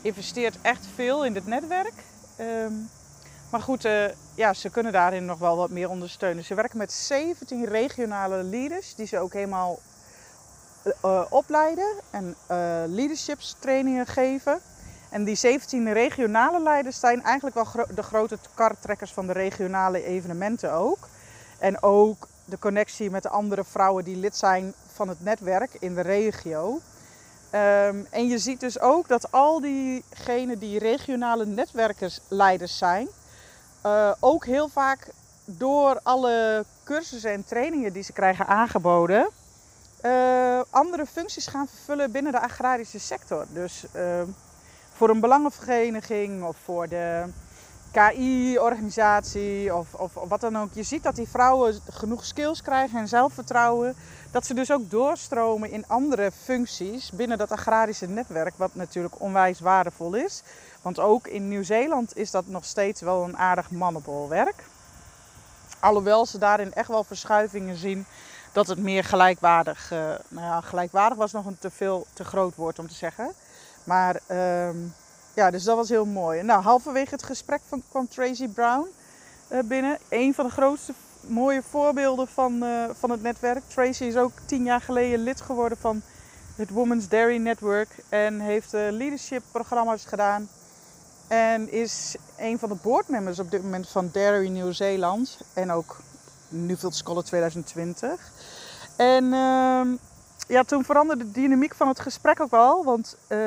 Investeert 0.02 0.58
echt 0.62 0.86
veel 0.94 1.24
in 1.24 1.34
het 1.34 1.46
netwerk. 1.46 2.04
maar 3.50 3.62
goed, 3.62 3.84
uh, 3.84 4.04
ja, 4.34 4.52
ze 4.54 4.70
kunnen 4.70 4.92
daarin 4.92 5.24
nog 5.24 5.38
wel 5.38 5.56
wat 5.56 5.70
meer 5.70 5.88
ondersteunen. 5.88 6.44
Ze 6.44 6.54
werken 6.54 6.78
met 6.78 6.92
17 6.92 7.64
regionale 7.64 8.42
leaders 8.42 8.94
die 8.94 9.06
ze 9.06 9.18
ook 9.18 9.32
helemaal 9.32 9.78
uh, 11.04 11.22
opleiden 11.28 11.92
en 12.10 12.24
uh, 12.24 12.56
leadershipstrainingen 12.86 14.06
geven. 14.06 14.60
En 15.10 15.24
die 15.24 15.34
17 15.34 15.92
regionale 15.92 16.62
leiders 16.62 17.00
zijn 17.00 17.22
eigenlijk 17.22 17.54
wel 17.54 17.86
de 17.94 18.02
grote 18.02 18.38
kartrekkers 18.54 19.12
van 19.12 19.26
de 19.26 19.32
regionale 19.32 20.04
evenementen 20.04 20.72
ook. 20.72 21.08
En 21.58 21.82
ook 21.82 22.28
de 22.44 22.58
connectie 22.58 23.10
met 23.10 23.22
de 23.22 23.28
andere 23.28 23.64
vrouwen 23.64 24.04
die 24.04 24.16
lid 24.16 24.36
zijn 24.36 24.74
van 24.92 25.08
het 25.08 25.20
netwerk 25.20 25.70
in 25.78 25.94
de 25.94 26.00
regio. 26.00 26.80
Um, 27.54 28.06
en 28.10 28.26
je 28.26 28.38
ziet 28.38 28.60
dus 28.60 28.80
ook 28.80 29.08
dat 29.08 29.32
al 29.32 29.60
diegenen 29.60 30.58
die 30.58 30.78
regionale 30.78 31.46
netwerkersleiders 31.46 32.78
zijn, 32.78 33.08
ook 34.20 34.44
heel 34.44 34.68
vaak 34.68 35.08
door 35.44 36.00
alle 36.02 36.64
cursussen 36.84 37.30
en 37.30 37.44
trainingen 37.44 37.92
die 37.92 38.02
ze 38.02 38.12
krijgen 38.12 38.46
aangeboden, 38.46 39.28
uh, 40.02 40.60
andere 40.70 41.06
functies 41.06 41.46
gaan 41.46 41.68
vervullen 41.68 42.10
binnen 42.12 42.32
de 42.32 42.40
agrarische 42.40 42.98
sector. 42.98 43.46
Dus 43.52 43.84
uh, 43.96 44.22
voor 44.92 45.10
een 45.10 45.20
belangenvereniging 45.20 46.44
of 46.44 46.56
voor 46.64 46.88
de 46.88 47.24
KI-organisatie 47.92 49.74
of, 49.74 49.94
of, 49.94 50.16
of, 50.16 50.28
wat 50.28 50.40
dan 50.40 50.58
ook. 50.58 50.68
Je 50.72 50.82
ziet 50.82 51.02
dat 51.02 51.16
die 51.16 51.28
vrouwen 51.28 51.80
genoeg 51.90 52.24
skills 52.24 52.62
krijgen 52.62 52.98
en 52.98 53.08
zelfvertrouwen. 53.08 53.94
Dat 54.30 54.46
ze 54.46 54.54
dus 54.54 54.72
ook 54.72 54.90
doorstromen 54.90 55.70
in 55.70 55.84
andere 55.86 56.30
functies 56.42 57.10
binnen 57.10 57.38
dat 57.38 57.50
agrarische 57.50 58.06
netwerk, 58.06 58.54
wat 58.56 58.74
natuurlijk 58.74 59.20
onwijs 59.20 59.60
waardevol 59.60 60.14
is. 60.14 60.42
Want 60.82 60.98
ook 60.98 61.26
in 61.26 61.48
Nieuw-Zeeland 61.48 62.16
is 62.16 62.30
dat 62.30 62.46
nog 62.46 62.64
steeds 62.64 63.00
wel 63.00 63.24
een 63.24 63.36
aardig 63.36 63.70
mannenbolwerk. 63.70 64.64
Alhoewel 65.80 66.26
ze 66.26 66.38
daarin 66.38 66.72
echt 66.72 66.88
wel 66.88 67.04
verschuivingen 67.04 67.76
zien 67.76 68.06
dat 68.52 68.66
het 68.66 68.78
meer 68.78 69.04
gelijkwaardig, 69.04 69.92
uh, 69.92 69.98
nou 70.28 70.46
ja, 70.46 70.60
gelijkwaardig 70.60 71.18
was 71.18 71.32
nog 71.32 71.46
een 71.46 71.58
te 71.58 71.70
veel, 71.70 72.06
te 72.12 72.24
groot 72.24 72.54
woord 72.54 72.78
om 72.78 72.88
te 72.88 72.94
zeggen. 72.94 73.32
Maar 73.84 74.20
um, 74.68 74.94
ja, 75.34 75.50
dus 75.50 75.64
dat 75.64 75.76
was 75.76 75.88
heel 75.88 76.04
mooi. 76.04 76.42
Nou, 76.42 76.62
halverwege 76.62 77.14
het 77.14 77.22
gesprek 77.22 77.60
kwam 77.88 78.08
Tracy 78.08 78.48
Brown 78.48 78.86
uh, 79.52 79.58
binnen. 79.64 79.98
Een 80.08 80.34
van 80.34 80.44
de 80.44 80.50
grootste 80.50 80.92
mooie 81.20 81.62
voorbeelden 81.70 82.28
van, 82.28 82.64
uh, 82.64 82.84
van 82.92 83.10
het 83.10 83.22
netwerk. 83.22 83.62
Tracy 83.68 84.04
is 84.04 84.16
ook 84.16 84.32
tien 84.44 84.64
jaar 84.64 84.80
geleden 84.80 85.18
lid 85.18 85.40
geworden 85.40 85.78
van 85.78 86.02
het 86.56 86.70
Women's 86.70 87.08
Dairy 87.08 87.36
Network. 87.36 87.88
En 88.08 88.40
heeft 88.40 88.72
leadership 88.72 89.42
programma's 89.50 90.04
gedaan. 90.04 90.48
En 91.28 91.72
is 91.72 92.16
een 92.38 92.58
van 92.58 92.68
de 92.68 92.76
boardmembers 92.82 93.38
op 93.38 93.50
dit 93.50 93.62
moment 93.62 93.88
van 93.88 94.08
Dairy 94.12 94.48
Nieuw-Zeeland. 94.48 95.38
En 95.54 95.72
ook 95.72 95.96
Newfield 96.52 96.94
Scholar 96.94 97.24
2020. 97.24 98.30
En 98.96 99.24
uh, 99.24 99.98
ja, 100.48 100.62
toen 100.66 100.84
veranderde 100.84 101.24
de 101.24 101.30
dynamiek 101.30 101.74
van 101.74 101.88
het 101.88 102.00
gesprek 102.00 102.40
ook 102.40 102.50
wel. 102.50 102.84
Want 102.84 103.16
uh, 103.28 103.38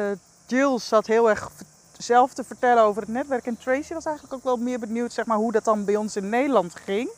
Jill 0.46 0.80
zat 0.80 1.08
heel 1.08 1.30
erg 1.30 1.50
zelf 1.98 2.34
te 2.34 2.44
vertellen 2.44 2.84
over 2.84 3.02
het 3.02 3.12
netwerk. 3.12 3.46
En 3.46 3.58
Tracy 3.58 3.94
was 3.94 4.06
eigenlijk 4.06 4.36
ook 4.36 4.44
wel 4.44 4.58
meer 4.58 4.80
benieuwd 4.80 5.14
zeg 5.14 5.26
maar, 5.26 5.38
hoe 5.38 5.52
dat 5.52 5.64
dan 5.64 5.86
bij 5.86 5.96
ons 5.96 6.16
in 6.16 6.30
Nederland 6.30 6.76
ging. 6.76 7.10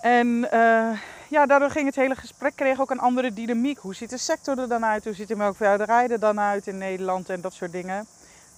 En 0.00 0.26
uh, 0.26 0.98
ja, 1.28 1.46
daardoor 1.46 1.70
ging 1.70 1.86
het 1.86 1.94
hele 1.94 2.14
gesprek 2.14 2.56
kreeg 2.56 2.80
ook 2.80 2.90
een 2.90 2.98
andere 3.00 3.32
dynamiek. 3.32 3.78
Hoe 3.78 3.94
ziet 3.94 4.10
de 4.10 4.18
sector 4.18 4.58
er 4.58 4.68
dan 4.68 4.84
uit? 4.84 5.04
Hoe 5.04 5.14
ziet 5.14 5.28
de 5.28 5.36
melkveehouderij 5.36 6.08
er 6.08 6.18
dan 6.18 6.40
uit 6.40 6.66
in 6.66 6.78
Nederland 6.78 7.28
en 7.28 7.40
dat 7.40 7.52
soort 7.52 7.72
dingen. 7.72 8.06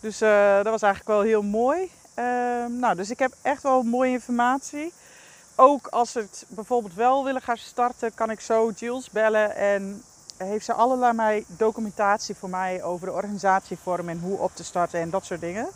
Dus 0.00 0.22
uh, 0.22 0.56
dat 0.56 0.66
was 0.66 0.82
eigenlijk 0.82 1.12
wel 1.18 1.20
heel 1.20 1.42
mooi. 1.42 1.90
Ehm, 2.14 2.78
nou, 2.78 2.94
dus 2.94 3.10
ik 3.10 3.18
heb 3.18 3.32
echt 3.42 3.62
wel 3.62 3.82
mooie 3.82 4.10
informatie 4.10 4.92
ook 5.56 5.86
als 5.86 6.12
ze 6.12 6.18
het 6.18 6.44
bijvoorbeeld 6.48 6.94
wel 6.94 7.24
willen 7.24 7.42
gaan 7.42 7.56
starten, 7.56 8.14
kan 8.14 8.30
ik 8.30 8.40
zo 8.40 8.70
Jules 8.76 9.10
bellen 9.10 9.56
en 9.56 10.02
heeft 10.36 10.64
ze 10.64 10.72
allerlei 10.72 11.44
documentatie 11.46 12.34
voor 12.34 12.50
mij 12.50 12.82
over 12.82 13.06
de 13.06 13.12
organisatievorm 13.12 14.08
en 14.08 14.18
hoe 14.18 14.38
op 14.38 14.54
te 14.54 14.64
starten 14.64 15.00
en 15.00 15.10
dat 15.10 15.24
soort 15.24 15.40
dingen. 15.40 15.68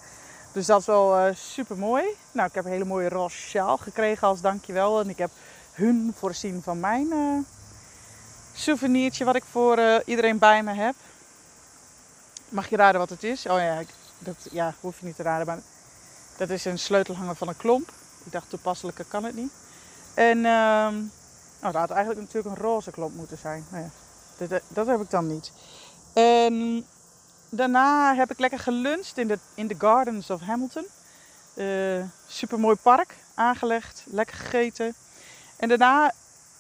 Dus 0.53 0.67
dat 0.67 0.81
is 0.81 0.87
wel 0.87 1.19
uh, 1.19 1.35
super 1.35 1.77
mooi. 1.77 2.05
Nou, 2.33 2.49
ik 2.49 2.55
heb 2.55 2.65
een 2.65 2.71
hele 2.71 2.85
mooie 2.85 3.09
roze 3.09 3.37
sjaal 3.37 3.77
gekregen 3.77 4.29
als 4.29 4.41
dankjewel. 4.41 5.01
En 5.01 5.09
ik 5.09 5.19
heb 5.19 5.31
hun 5.73 6.15
voorzien 6.19 6.63
van 6.63 6.81
mijn 6.81 7.07
uh, 7.07 7.39
souvenirtje 8.55 9.25
wat 9.25 9.37
ik 9.37 9.45
voor 9.51 9.79
uh, 9.79 9.97
iedereen 10.05 10.39
bij 10.39 10.63
me 10.63 10.73
heb. 10.73 10.95
Mag 12.49 12.69
je 12.69 12.77
raden 12.77 13.01
wat 13.01 13.11
het 13.11 13.25
is? 13.25 13.47
Oh 13.47 13.59
ja, 13.59 13.79
ik, 13.79 13.89
dat 14.19 14.37
ja, 14.51 14.75
hoef 14.81 15.01
je 15.01 15.07
niet 15.07 15.17
te 15.17 15.23
raden. 15.23 15.47
Maar 15.47 15.59
dat 16.37 16.51
is 16.51 16.65
een 16.65 16.79
sleutelhanger 16.79 17.37
van 17.37 17.49
een 17.49 17.57
klomp. 17.57 17.93
Ik 18.25 18.33
dacht 18.33 18.51
toepasselijker 18.51 19.05
kan 19.05 19.25
het 19.25 19.35
niet. 19.35 19.53
En 20.15 20.37
uh, 20.37 20.43
nou, 20.43 21.03
dat 21.61 21.75
had 21.75 21.91
eigenlijk 21.91 22.21
natuurlijk 22.21 22.57
een 22.57 22.63
roze 22.63 22.91
klomp 22.91 23.15
moeten 23.15 23.39
zijn. 23.39 23.65
Nou 23.71 23.85
ja, 23.85 23.91
dat, 24.47 24.63
dat 24.69 24.87
heb 24.87 25.01
ik 25.01 25.11
dan 25.11 25.27
niet. 25.27 25.53
En 26.13 26.87
daarna 27.49 28.15
heb 28.15 28.31
ik 28.31 28.39
lekker 28.39 28.59
geluncht 28.59 29.19
in 29.19 29.29
de, 29.29 29.39
in 29.55 29.67
de 29.67 29.77
Gardens 29.79 30.31
of 30.31 30.41
Hamilton. 30.41 30.87
Super 32.27 32.61
mooi 32.61 32.77
park, 32.83 33.17
aangelegd, 33.35 34.05
lekker 34.07 34.37
gegeten. 34.37 34.95
En 35.61 35.69
daarna, 35.69 36.13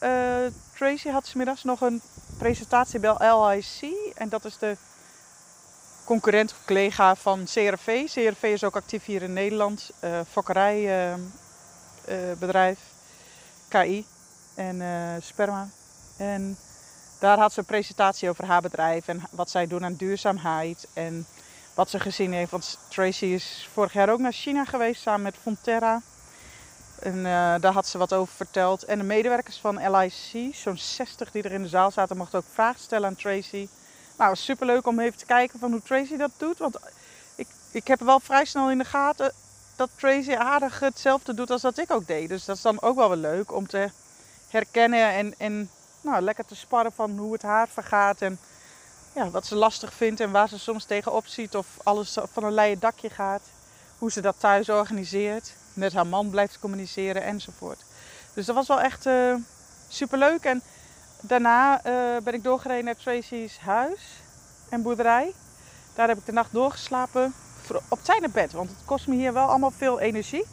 uh, 0.02 0.46
Tracy 0.74 1.08
had 1.08 1.26
smiddags 1.26 1.64
nog 1.64 1.80
een 1.80 2.02
presentatie 2.38 3.00
bij 3.00 3.14
LIC. 3.18 3.94
En 4.14 4.28
dat 4.28 4.44
is 4.44 4.58
de 4.58 4.76
concurrent 6.04 6.54
collega 6.66 7.14
van 7.14 7.44
CRV. 7.44 8.04
CRV 8.04 8.42
is 8.42 8.64
ook 8.64 8.76
actief 8.76 9.04
hier 9.04 9.22
in 9.22 9.32
Nederland. 9.32 9.90
Uh, 10.04 10.20
fokkerijbedrijf, 10.30 12.78
KI 13.70 14.06
en 14.54 14.82
sperma. 15.22 15.68
En 16.16 16.56
daar 17.20 17.38
had 17.38 17.52
ze 17.52 17.58
een 17.58 17.64
presentatie 17.64 18.28
over 18.28 18.44
haar 18.44 18.62
bedrijf 18.62 19.08
en 19.08 19.22
wat 19.30 19.50
zij 19.50 19.66
doen 19.66 19.84
aan 19.84 19.94
duurzaamheid 19.94 20.86
en 20.92 21.26
wat 21.74 21.90
ze 21.90 22.00
gezien 22.00 22.32
heeft. 22.32 22.50
Want 22.50 22.78
Tracy 22.88 23.24
is 23.24 23.68
vorig 23.72 23.92
jaar 23.92 24.08
ook 24.08 24.18
naar 24.18 24.32
China 24.32 24.64
geweest 24.64 25.02
samen 25.02 25.22
met 25.22 25.36
Fonterra. 25.42 26.02
En 27.00 27.16
uh, 27.16 27.24
daar 27.60 27.72
had 27.72 27.86
ze 27.86 27.98
wat 27.98 28.12
over 28.12 28.34
verteld. 28.34 28.84
En 28.84 28.98
de 28.98 29.04
medewerkers 29.04 29.56
van 29.56 29.90
LIC, 29.90 30.54
zo'n 30.54 30.78
60 30.78 31.30
die 31.30 31.42
er 31.42 31.52
in 31.52 31.62
de 31.62 31.68
zaal 31.68 31.90
zaten, 31.90 32.16
mochten 32.16 32.38
ook 32.38 32.44
vragen 32.52 32.80
stellen 32.80 33.08
aan 33.08 33.14
Tracy. 33.14 33.68
Nou, 34.18 34.30
was 34.30 34.44
superleuk 34.44 34.86
om 34.86 35.00
even 35.00 35.18
te 35.18 35.26
kijken 35.26 35.58
van 35.58 35.70
hoe 35.70 35.82
Tracy 35.82 36.16
dat 36.16 36.30
doet. 36.36 36.58
Want 36.58 36.78
ik, 37.34 37.46
ik 37.70 37.86
heb 37.86 38.00
wel 38.00 38.20
vrij 38.20 38.44
snel 38.44 38.70
in 38.70 38.78
de 38.78 38.84
gaten 38.84 39.32
dat 39.80 39.90
Tracy 39.96 40.34
aardig 40.34 40.80
hetzelfde 40.80 41.34
doet 41.34 41.50
als 41.50 41.62
dat 41.62 41.78
ik 41.78 41.90
ook 41.90 42.06
deed. 42.06 42.28
Dus 42.28 42.44
dat 42.44 42.56
is 42.56 42.62
dan 42.62 42.80
ook 42.80 42.96
wel 42.96 43.08
weer 43.08 43.18
leuk 43.18 43.52
om 43.52 43.66
te 43.66 43.90
herkennen 44.48 45.12
en, 45.12 45.34
en 45.38 45.70
nou, 46.00 46.22
lekker 46.22 46.44
te 46.44 46.56
sparren 46.56 46.92
van 46.92 47.18
hoe 47.18 47.32
het 47.32 47.42
haar 47.42 47.68
vergaat. 47.68 48.22
En 48.22 48.38
ja, 49.14 49.30
wat 49.30 49.46
ze 49.46 49.54
lastig 49.54 49.92
vindt 49.92 50.20
en 50.20 50.30
waar 50.30 50.48
ze 50.48 50.58
soms 50.58 50.84
tegenop 50.84 51.26
ziet. 51.26 51.56
Of 51.56 51.66
alles 51.82 52.16
van 52.32 52.44
een 52.44 52.52
leien 52.52 52.78
dakje 52.78 53.10
gaat. 53.10 53.42
Hoe 53.98 54.10
ze 54.10 54.20
dat 54.20 54.34
thuis 54.38 54.68
organiseert. 54.68 55.52
Met 55.72 55.92
haar 55.92 56.06
man 56.06 56.30
blijft 56.30 56.58
communiceren 56.58 57.22
enzovoort. 57.22 57.84
Dus 58.34 58.46
dat 58.46 58.54
was 58.54 58.68
wel 58.68 58.80
echt 58.80 59.06
uh, 59.06 59.34
superleuk. 59.88 60.44
En 60.44 60.62
daarna 61.20 61.86
uh, 61.86 62.22
ben 62.22 62.34
ik 62.34 62.44
doorgereden 62.44 62.84
naar 62.84 62.96
Tracy's 62.96 63.58
huis 63.58 64.00
en 64.70 64.82
boerderij. 64.82 65.34
Daar 65.94 66.08
heb 66.08 66.18
ik 66.18 66.26
de 66.26 66.32
nacht 66.32 66.52
doorgeslapen. 66.52 67.34
Op 67.88 68.04
tijd 68.04 68.20
naar 68.20 68.30
bed, 68.30 68.52
want 68.52 68.70
het 68.70 68.78
kost 68.84 69.06
me 69.06 69.14
hier 69.14 69.32
wel 69.32 69.48
allemaal 69.48 69.72
veel 69.76 70.00
energie. 70.00 70.44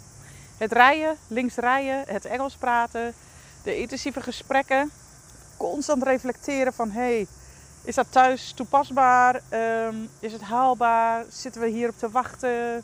Het 0.57 0.71
rijden, 0.71 1.15
links 1.27 1.55
rijden, 1.55 2.03
het 2.07 2.25
Engels 2.25 2.55
praten, 2.55 3.13
de 3.63 3.77
intensieve 3.77 4.21
gesprekken 4.21 4.91
constant 5.57 6.03
reflecteren 6.03 6.74
van 6.74 6.91
hey, 6.91 7.27
is 7.83 7.95
dat 7.95 8.07
thuis 8.09 8.51
toepasbaar? 8.51 9.41
Um, 9.86 10.09
is 10.19 10.33
het 10.33 10.41
haalbaar? 10.41 11.25
Zitten 11.29 11.62
we 11.62 11.67
hierop 11.67 11.97
te 11.97 12.09
wachten? 12.09 12.83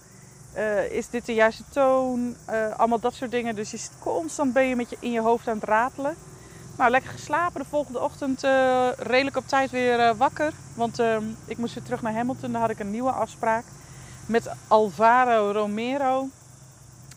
Uh, 0.57 0.91
is 0.91 1.09
dit 1.09 1.25
de 1.25 1.33
juiste 1.33 1.63
toon? 1.69 2.35
Uh, 2.49 2.77
allemaal 2.77 2.99
dat 2.99 3.13
soort 3.13 3.31
dingen. 3.31 3.55
Dus 3.55 3.71
je 3.71 3.77
zit 3.77 3.91
constant 3.99 4.53
ben 4.53 4.67
je 4.67 4.75
met 4.75 4.89
je 4.89 4.97
in 4.99 5.11
je 5.11 5.21
hoofd 5.21 5.47
aan 5.47 5.55
het 5.55 5.63
ratelen. 5.63 6.15
Nou, 6.77 6.91
lekker 6.91 7.11
geslapen. 7.11 7.61
De 7.61 7.67
volgende 7.69 7.99
ochtend 7.99 8.43
uh, 8.43 8.87
redelijk 8.97 9.37
op 9.37 9.47
tijd 9.47 9.71
weer 9.71 10.15
wakker. 10.15 10.53
Want 10.75 10.99
ehm, 10.99 11.23
ik 11.45 11.57
moest 11.57 11.73
weer 11.73 11.83
terug 11.83 12.01
naar 12.01 12.13
Hamilton. 12.13 12.51
Daar 12.51 12.61
had 12.61 12.69
ik 12.69 12.79
een 12.79 12.91
nieuwe 12.91 13.11
afspraak 13.11 13.63
met 14.25 14.49
Alvaro 14.67 15.51
Romero. 15.51 16.27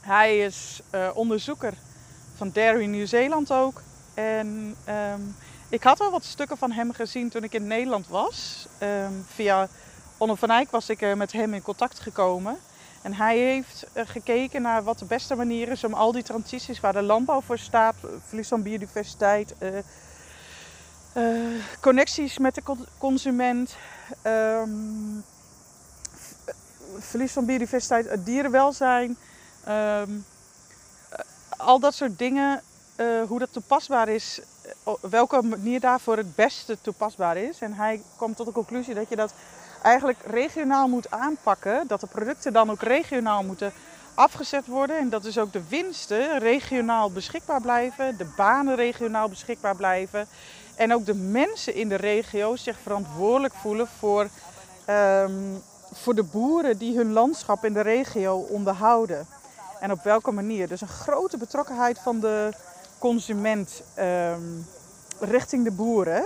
Hij 0.01 0.39
is 0.39 0.81
onderzoeker 1.15 1.75
van 2.37 2.51
Dairy 2.53 2.87
Nieuw-Zeeland 2.87 3.53
ook. 3.53 3.83
En 4.15 4.77
um, 4.89 5.37
ik 5.69 5.83
had 5.83 6.01
al 6.01 6.11
wat 6.11 6.25
stukken 6.25 6.59
van 6.59 6.73
hem 6.73 6.93
gezien 6.93 7.29
toen 7.29 7.45
ik 7.45 7.53
in 7.53 7.67
Nederland 7.67 8.09
was. 8.09 8.67
Um, 8.83 9.25
via 9.29 9.69
Onno 10.17 10.35
van 10.35 10.51
Eyck 10.51 10.71
was 10.71 10.89
ik 10.89 11.01
uh, 11.01 11.15
met 11.15 11.33
hem 11.33 11.55
in 11.55 11.63
contact 11.63 12.01
gekomen. 12.01 12.57
En 13.03 13.15
hij 13.15 13.39
heeft 13.39 13.87
uh, 13.95 14.03
gekeken 14.07 14.63
naar 14.63 14.83
wat 14.83 14.99
de 14.99 15.05
beste 15.05 15.35
manier 15.35 15.69
is 15.69 15.85
om 15.85 15.95
al 15.95 16.13
die 16.13 16.23
transities 16.23 16.81
waar 16.81 16.93
de 16.93 17.03
landbouw 17.03 17.41
voor 17.41 17.59
staat, 17.59 17.95
verlies 18.27 18.49
van 18.49 18.63
biodiversiteit, 18.63 19.55
connecties 21.81 22.39
met 22.39 22.55
de 22.55 22.63
consument, 22.99 23.77
um, 24.27 25.25
verlies 26.99 27.33
van 27.33 27.45
biodiversiteit, 27.45 28.25
dierenwelzijn, 28.25 29.17
um, 29.69 30.25
al 31.57 31.79
dat 31.81 31.95
soort 31.95 32.19
dingen 32.19 32.63
uh, 32.97 33.23
hoe 33.29 33.39
dat 33.39 33.53
toepasbaar 33.53 34.09
is, 34.09 34.41
uh, 34.87 34.93
welke 35.11 35.43
manier 35.43 35.81
daarvoor 35.81 36.17
het 36.17 36.35
beste 36.35 36.79
toepasbaar 36.81 37.37
is. 37.37 37.61
En 37.61 37.73
hij 37.73 38.03
komt 38.17 38.37
tot 38.37 38.47
de 38.47 38.53
conclusie 38.53 38.95
dat 38.95 39.09
je 39.09 39.17
dat 39.17 39.33
eigenlijk 39.83 40.19
regionaal 40.27 40.89
moet 40.89 41.11
aanpakken. 41.11 41.87
Dat 41.87 42.01
de 42.01 42.07
producten 42.07 42.53
dan 42.53 42.71
ook 42.71 42.83
regionaal 42.83 43.43
moeten 43.43 43.73
afgezet 44.15 44.67
worden. 44.67 44.99
En 44.99 45.09
dat 45.09 45.23
dus 45.23 45.39
ook 45.39 45.53
de 45.53 45.69
winsten 45.69 46.39
regionaal 46.39 47.11
beschikbaar 47.11 47.61
blijven, 47.61 48.17
de 48.17 48.33
banen 48.37 48.75
regionaal 48.75 49.29
beschikbaar 49.29 49.77
blijven. 49.77 50.27
En 50.77 50.95
ook 50.95 51.07
de 51.07 51.15
mensen 51.15 51.75
in 51.75 51.89
de 51.89 51.95
regio 51.95 52.57
zich 52.57 52.77
verantwoordelijk 52.83 53.55
voelen 53.55 53.89
voor, 53.99 54.29
um, 54.89 55.63
voor 56.03 56.15
de 56.15 56.23
boeren 56.23 56.79
die 56.79 56.97
hun 56.97 57.13
landschap 57.13 57.65
in 57.65 57.73
de 57.73 57.81
regio 57.81 58.37
onderhouden. 58.37 59.27
En 59.81 59.93
op 59.93 60.03
welke 60.03 60.31
manier. 60.31 60.69
Dus 60.69 60.81
een 60.81 60.89
grote 60.89 61.37
betrokkenheid 61.37 61.99
van 61.99 62.21
de 62.21 62.53
consument 62.99 63.83
um, 63.99 64.67
richting 65.21 65.65
de 65.65 65.71
boeren. 65.71 66.25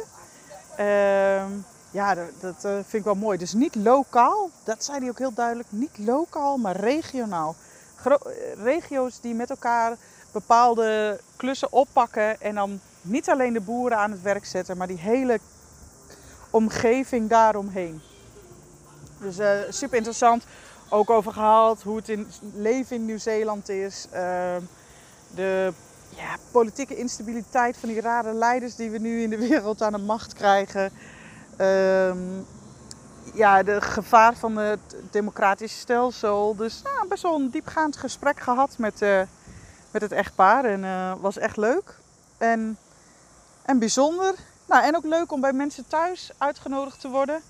Um, 0.80 1.64
ja, 1.90 2.14
dat, 2.14 2.64
uh, 2.64 2.72
vind 2.72 2.92
ik 2.92 3.04
wel 3.04 3.14
mooi. 3.14 3.38
Dus 3.38 3.52
niet 3.52 3.74
lokaal, 3.74 4.50
dat 4.64 4.85
zei 4.85 4.98
hij 4.98 5.09
ook 5.09 5.18
heel 5.18 5.35
duidelijk. 5.35 5.68
Niet 5.70 5.98
lokaal, 5.98 6.56
maar 6.56 6.76
regionaal. 6.76 7.54
Gro 7.96 8.16
regio's 8.62 9.20
die 9.20 9.35
met 9.35 9.50
elkaar 9.50 9.96
bepaalde 10.33 11.20
klussen 11.37 11.72
oppakken 11.72 12.40
en 12.40 12.54
dan 12.54 12.80
niet 13.02 13.30
alleen 13.30 13.52
de 13.52 13.61
boeren 13.61 13.98
aan 13.98 14.11
het 14.11 14.22
werk 14.22 14.44
zetten, 14.44 14.76
maar 14.76 14.87
die 14.87 14.98
hele 14.98 15.40
omgeving 16.50 17.28
daaromheen. 17.28 18.02
Dus 19.20 19.38
uh, 19.38 19.50
super 19.68 19.96
interessant. 19.96 20.44
Ook 20.88 21.11
over 21.11 21.33
gehaald 21.33 21.83
hoe 21.83 21.96
het 21.96 22.09
in, 22.09 22.26
leven 22.54 22.96
in 22.96 23.04
Nieuw-Zeeland 23.04 23.68
is. 23.68 24.06
Uh, 24.14 24.56
de 25.35 25.72
ja, 26.16 26.37
politieke 26.50 26.96
instabiliteit 26.96 27.76
van 27.76 27.88
die 27.88 28.00
rare 28.00 28.33
leiders 28.33 28.76
die 28.76 28.90
we 28.90 28.98
nu 28.98 29.22
in 29.22 29.30
de 29.30 29.38
wereld 29.48 29.83
aan 29.83 29.92
de 29.92 29.98
macht 29.98 30.35
krijgen. 30.35 30.92
Um, 31.61 32.46
ja, 33.35 33.62
de 33.62 33.80
gevaar 33.80 34.35
van 34.37 34.56
het 34.56 34.96
democratische 35.11 35.78
stelsel. 35.78 36.56
Dus 36.56 36.83
nou, 36.83 37.09
best 37.09 37.22
wel 37.22 37.35
een 37.35 37.50
diepgaand 37.50 37.96
gesprek 37.96 38.40
gehad 38.40 38.78
met, 38.78 39.02
uh, 39.02 39.20
met 39.90 40.02
het 40.02 40.12
echtpaar. 40.12 40.64
En 40.64 40.83
uh, 40.83 41.12
was 41.20 41.38
echt 41.38 41.56
leuk. 41.56 41.94
En, 42.38 42.78
en 43.62 43.78
bijzonder. 43.78 44.35
Nou, 44.66 44.85
en 44.85 44.96
ook 44.96 45.04
leuk 45.04 45.33
om 45.33 45.40
bij 45.40 45.52
mensen 45.52 45.85
thuis 45.88 46.30
uitgenodigd 46.38 47.00
te 47.00 47.09
worden. 47.09 47.42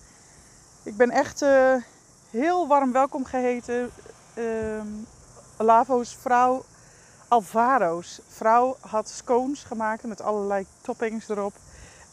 Ik 0.91 0.97
ben 0.97 1.11
echt 1.11 1.43
uh, 1.43 1.75
heel 2.31 2.67
warm 2.67 2.93
welkom 2.93 3.25
geheten. 3.25 3.91
Uh, 4.35 4.45
Lavo's 5.59 6.17
vrouw 6.21 6.65
Alvaro's 7.29 8.21
vrouw 8.29 8.77
had 8.81 9.09
scones 9.09 9.63
gemaakt 9.63 10.03
met 10.03 10.21
allerlei 10.23 10.67
toppings 10.81 11.29
erop. 11.29 11.53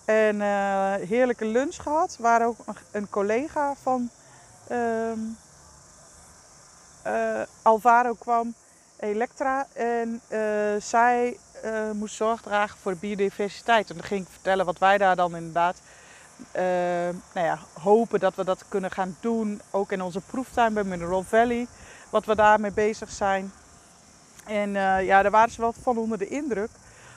En 0.05 0.35
uh, 0.35 0.93
heerlijke 0.93 1.45
lunch 1.45 1.75
gehad. 1.75 2.17
Waar 2.19 2.45
ook 2.45 2.57
een 2.91 3.09
collega 3.09 3.73
van 3.81 4.09
um, 4.71 5.37
uh, 7.07 7.41
Alvaro 7.61 8.13
kwam, 8.13 8.53
Elektra. 8.99 9.67
En 9.73 10.21
zij 10.79 11.37
moest 11.93 12.15
zorg 12.15 12.41
dragen 12.41 12.79
voor 12.79 12.95
biodiversiteit. 12.95 13.89
En 13.89 13.95
dan 13.95 14.05
ging 14.05 14.21
ik 14.21 14.31
vertellen 14.31 14.65
wat 14.65 14.77
wij 14.77 14.97
daar 14.97 15.15
dan 15.15 15.35
inderdaad 15.35 15.77
nou 17.33 17.45
ja, 17.45 17.59
hopen 17.81 18.19
dat 18.19 18.35
we 18.35 18.43
dat 18.43 18.63
kunnen 18.67 18.91
gaan 18.91 19.17
doen. 19.19 19.61
Ook 19.71 19.91
in 19.91 20.01
onze 20.01 20.21
proeftuin 20.21 20.73
bij 20.73 20.83
Mineral 20.83 21.23
Valley. 21.23 21.67
Wat 22.09 22.25
we 22.25 22.35
daarmee 22.35 22.71
bezig 22.71 23.11
zijn. 23.11 23.51
En 24.47 24.69
uh, 24.69 25.05
ja, 25.05 25.21
daar 25.21 25.31
waren 25.31 25.51
ze 25.51 25.61
wel 25.61 25.73
van 25.81 25.97
onder 25.97 26.17
de 26.17 26.27
indruk. 26.27 26.69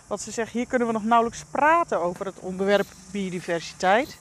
Want 0.06 0.20
ze 0.20 0.30
zeggen, 0.30 0.58
hier 0.58 0.68
kunnen 0.68 0.86
we 0.86 0.92
nog 0.92 1.04
nauwelijks 1.04 1.44
praten 1.50 2.00
over 2.00 2.26
het 2.26 2.38
onderwerp 2.38 2.86
biodiversiteit. 3.10 4.18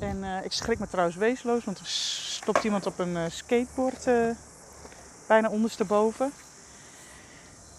En 0.00 0.24
eh, 0.24 0.44
ik 0.44 0.52
schrik 0.52 0.78
me 0.78 0.88
trouwens 0.88 1.16
weesloos, 1.16 1.64
want 1.64 1.78
er 1.78 1.86
stopt 1.86 2.64
iemand 2.64 2.86
op 2.86 2.98
een 2.98 3.16
eh, 3.16 3.22
skateboard 3.28 4.08
bijna 5.26 5.48
ondersteboven. 5.48 6.32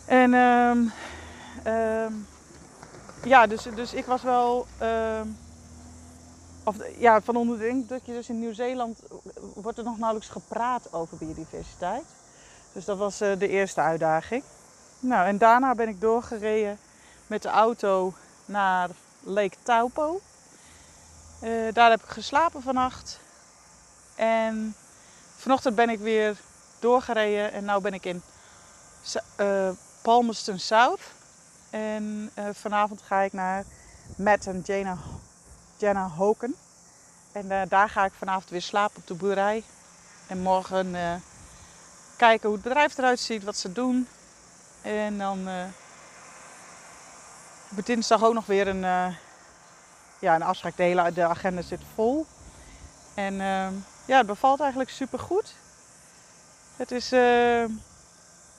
En 0.05 0.33
um, 0.33 0.93
ja, 3.23 3.47
dus, 3.47 3.67
dus 3.75 3.93
ik 3.93 4.05
was 4.05 4.21
wel. 4.21 4.67
Uh, 4.81 5.21
of, 6.63 6.75
ja, 6.97 7.21
van 7.21 7.35
onder 7.35 7.57
de 7.57 7.67
indruk 7.67 8.01
je 8.05 8.11
dus 8.11 8.29
in 8.29 8.39
Nieuw-Zeeland 8.39 8.99
wordt 9.53 9.77
er 9.77 9.83
nog 9.83 9.97
nauwelijks 9.97 10.31
gepraat 10.31 10.93
over 10.93 11.17
biodiversiteit. 11.17 12.03
Dus 12.71 12.85
dat 12.85 12.97
was 12.97 13.21
uh, 13.21 13.39
de 13.39 13.47
eerste 13.47 13.81
uitdaging. 13.81 14.43
Nou, 14.99 15.27
en 15.27 15.37
daarna 15.37 15.75
ben 15.75 15.87
ik 15.87 16.01
doorgereden 16.01 16.77
met 17.27 17.41
de 17.41 17.49
auto 17.49 18.13
naar 18.45 18.89
Lake 19.19 19.55
Taupo. 19.63 20.21
Uh, 21.43 21.73
daar 21.73 21.89
heb 21.89 22.03
ik 22.03 22.09
geslapen 22.09 22.61
vannacht. 22.61 23.19
En 24.15 24.75
vanochtend 25.37 25.75
ben 25.75 25.89
ik 25.89 25.99
weer 25.99 26.37
doorgereden 26.79 27.51
en 27.51 27.65
nu 27.65 27.81
ben 27.81 27.93
ik 27.93 28.05
in 28.05 28.21
uh, 29.39 29.69
Palmerston 30.01 30.59
South. 30.59 31.01
En 31.69 32.31
vanavond 32.53 33.01
ga 33.01 33.21
ik 33.21 33.33
naar 33.33 33.63
Matt 34.15 34.47
en 34.47 34.61
Jenna 35.83 36.07
Hoken. 36.07 36.55
En 37.31 37.45
uh, 37.45 37.61
daar 37.69 37.89
ga 37.89 38.05
ik 38.05 38.11
vanavond 38.17 38.49
weer 38.49 38.61
slapen 38.61 38.97
op 38.97 39.07
de 39.07 39.13
boerderij. 39.13 39.63
En 40.27 40.39
morgen 40.41 40.87
uh, 40.87 41.13
kijken 42.15 42.47
hoe 42.47 42.57
het 42.57 42.67
bedrijf 42.67 42.97
eruit 42.97 43.19
ziet, 43.19 43.43
wat 43.43 43.57
ze 43.57 43.71
doen. 43.71 44.07
En 44.81 45.17
dan 45.17 45.47
heb 47.67 47.77
ik 47.77 47.85
dinsdag 47.85 48.23
ook 48.23 48.33
nog 48.33 48.45
weer 48.45 48.67
een, 48.67 48.81
ja, 50.19 50.35
een 50.35 50.43
afspraak. 50.43 50.77
De 50.77 50.83
hele 50.83 51.11
de 51.11 51.23
agenda 51.23 51.61
zit 51.61 51.81
vol. 51.95 52.25
En 53.13 53.35
ja, 54.05 54.17
het 54.17 54.27
bevalt 54.27 54.59
eigenlijk 54.59 54.89
super 54.89 55.19
goed. 55.19 55.53
Het 56.75 56.91
is. 56.91 57.09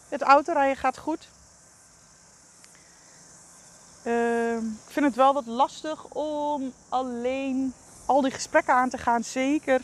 het 0.09 0.23
autorijden 0.23 0.77
gaat 0.77 0.99
goed. 0.99 1.29
Uh, 4.07 4.57
ik 4.57 4.91
vind 4.91 5.07
het 5.07 5.15
wel 5.15 5.33
wat 5.33 5.47
lastig 5.47 6.05
om 6.05 6.73
alleen 6.89 7.75
al 8.07 8.21
die 8.21 8.31
gesprekken 8.31 8.75
aan 8.75 8.89
te 8.89 8.99
gaan. 8.99 9.25
Zeker, 9.25 9.81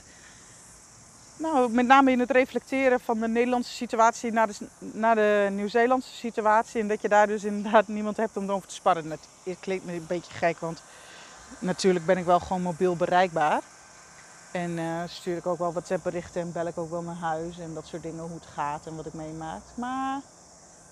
nou, 1.36 1.72
met 1.72 1.86
name 1.86 2.10
in 2.10 2.20
het 2.20 2.30
reflecteren 2.30 3.00
van 3.00 3.20
de 3.20 3.28
Nederlandse 3.28 3.72
situatie 3.72 4.32
naar 4.32 4.46
de, 4.46 4.54
naar 4.78 5.14
de 5.14 5.48
Nieuw-Zeelandse 5.50 6.14
situatie. 6.14 6.80
En 6.80 6.88
dat 6.88 7.02
je 7.02 7.08
daar 7.08 7.26
dus 7.26 7.44
inderdaad 7.44 7.88
niemand 7.88 8.16
hebt 8.16 8.36
om 8.36 8.50
over 8.50 8.68
te 8.68 8.74
sparren. 8.74 9.10
Het 9.10 9.20
klinkt 9.60 9.84
me 9.84 9.92
een 9.92 10.06
beetje 10.06 10.32
gek, 10.32 10.58
want 10.58 10.82
natuurlijk 11.58 12.06
ben 12.06 12.18
ik 12.18 12.24
wel 12.24 12.40
gewoon 12.40 12.62
mobiel 12.62 12.96
bereikbaar. 12.96 13.60
En 14.52 14.70
uh, 14.70 15.02
stuur 15.06 15.36
ik 15.36 15.46
ook 15.46 15.58
wel 15.58 15.72
WhatsApp 15.72 16.02
berichten 16.02 16.40
en 16.40 16.52
bel 16.52 16.66
ik 16.66 16.78
ook 16.78 16.90
wel 16.90 17.02
naar 17.02 17.14
huis 17.14 17.58
en 17.58 17.74
dat 17.74 17.86
soort 17.86 18.02
dingen, 18.02 18.22
hoe 18.22 18.34
het 18.34 18.48
gaat 18.54 18.86
en 18.86 18.96
wat 18.96 19.06
ik 19.06 19.12
meemaak. 19.12 19.62
Maar 19.74 20.20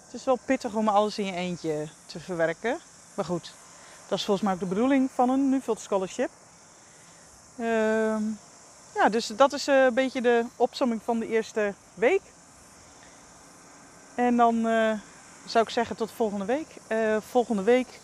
het 0.04 0.14
is 0.14 0.24
wel 0.24 0.38
pittig 0.44 0.74
om 0.74 0.88
alles 0.88 1.18
in 1.18 1.24
je 1.24 1.32
eentje 1.32 1.88
te 2.06 2.20
verwerken. 2.20 2.78
Maar 3.18 3.26
goed, 3.26 3.52
dat 4.08 4.18
is 4.18 4.24
volgens 4.24 4.46
mij 4.46 4.54
ook 4.54 4.60
de 4.60 4.74
bedoeling 4.74 5.10
van 5.14 5.28
een 5.28 5.48
Nuffield 5.48 5.80
Scholarship. 5.80 6.30
Uh, 7.56 8.16
ja, 8.94 9.08
dus 9.10 9.26
dat 9.26 9.52
is 9.52 9.66
een 9.66 9.94
beetje 9.94 10.20
de 10.20 10.44
opzomming 10.56 11.00
van 11.04 11.18
de 11.18 11.28
eerste 11.28 11.74
week. 11.94 12.20
En 14.14 14.36
dan 14.36 14.54
uh, 14.66 14.92
zou 15.46 15.64
ik 15.64 15.70
zeggen 15.70 15.96
tot 15.96 16.10
volgende 16.10 16.44
week. 16.44 16.66
Uh, 16.88 17.16
volgende 17.30 17.62
week 17.62 18.00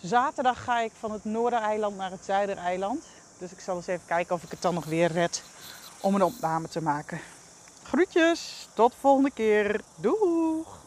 zaterdag 0.00 0.64
ga 0.64 0.80
ik 0.80 0.92
van 0.98 1.12
het 1.12 1.24
Noordereiland 1.24 1.96
naar 1.96 2.10
het 2.10 2.24
Zuidereiland. 2.24 3.04
Dus 3.38 3.52
ik 3.52 3.60
zal 3.60 3.76
eens 3.76 3.86
even 3.86 4.06
kijken 4.06 4.34
of 4.34 4.42
ik 4.42 4.50
het 4.50 4.62
dan 4.62 4.74
nog 4.74 4.84
weer 4.84 5.12
red 5.12 5.42
om 6.00 6.14
een 6.14 6.22
opname 6.22 6.68
te 6.68 6.82
maken. 6.82 7.20
Groetjes, 7.82 8.68
tot 8.74 8.94
volgende 9.00 9.30
keer. 9.30 9.80
Doeg! 9.94 10.79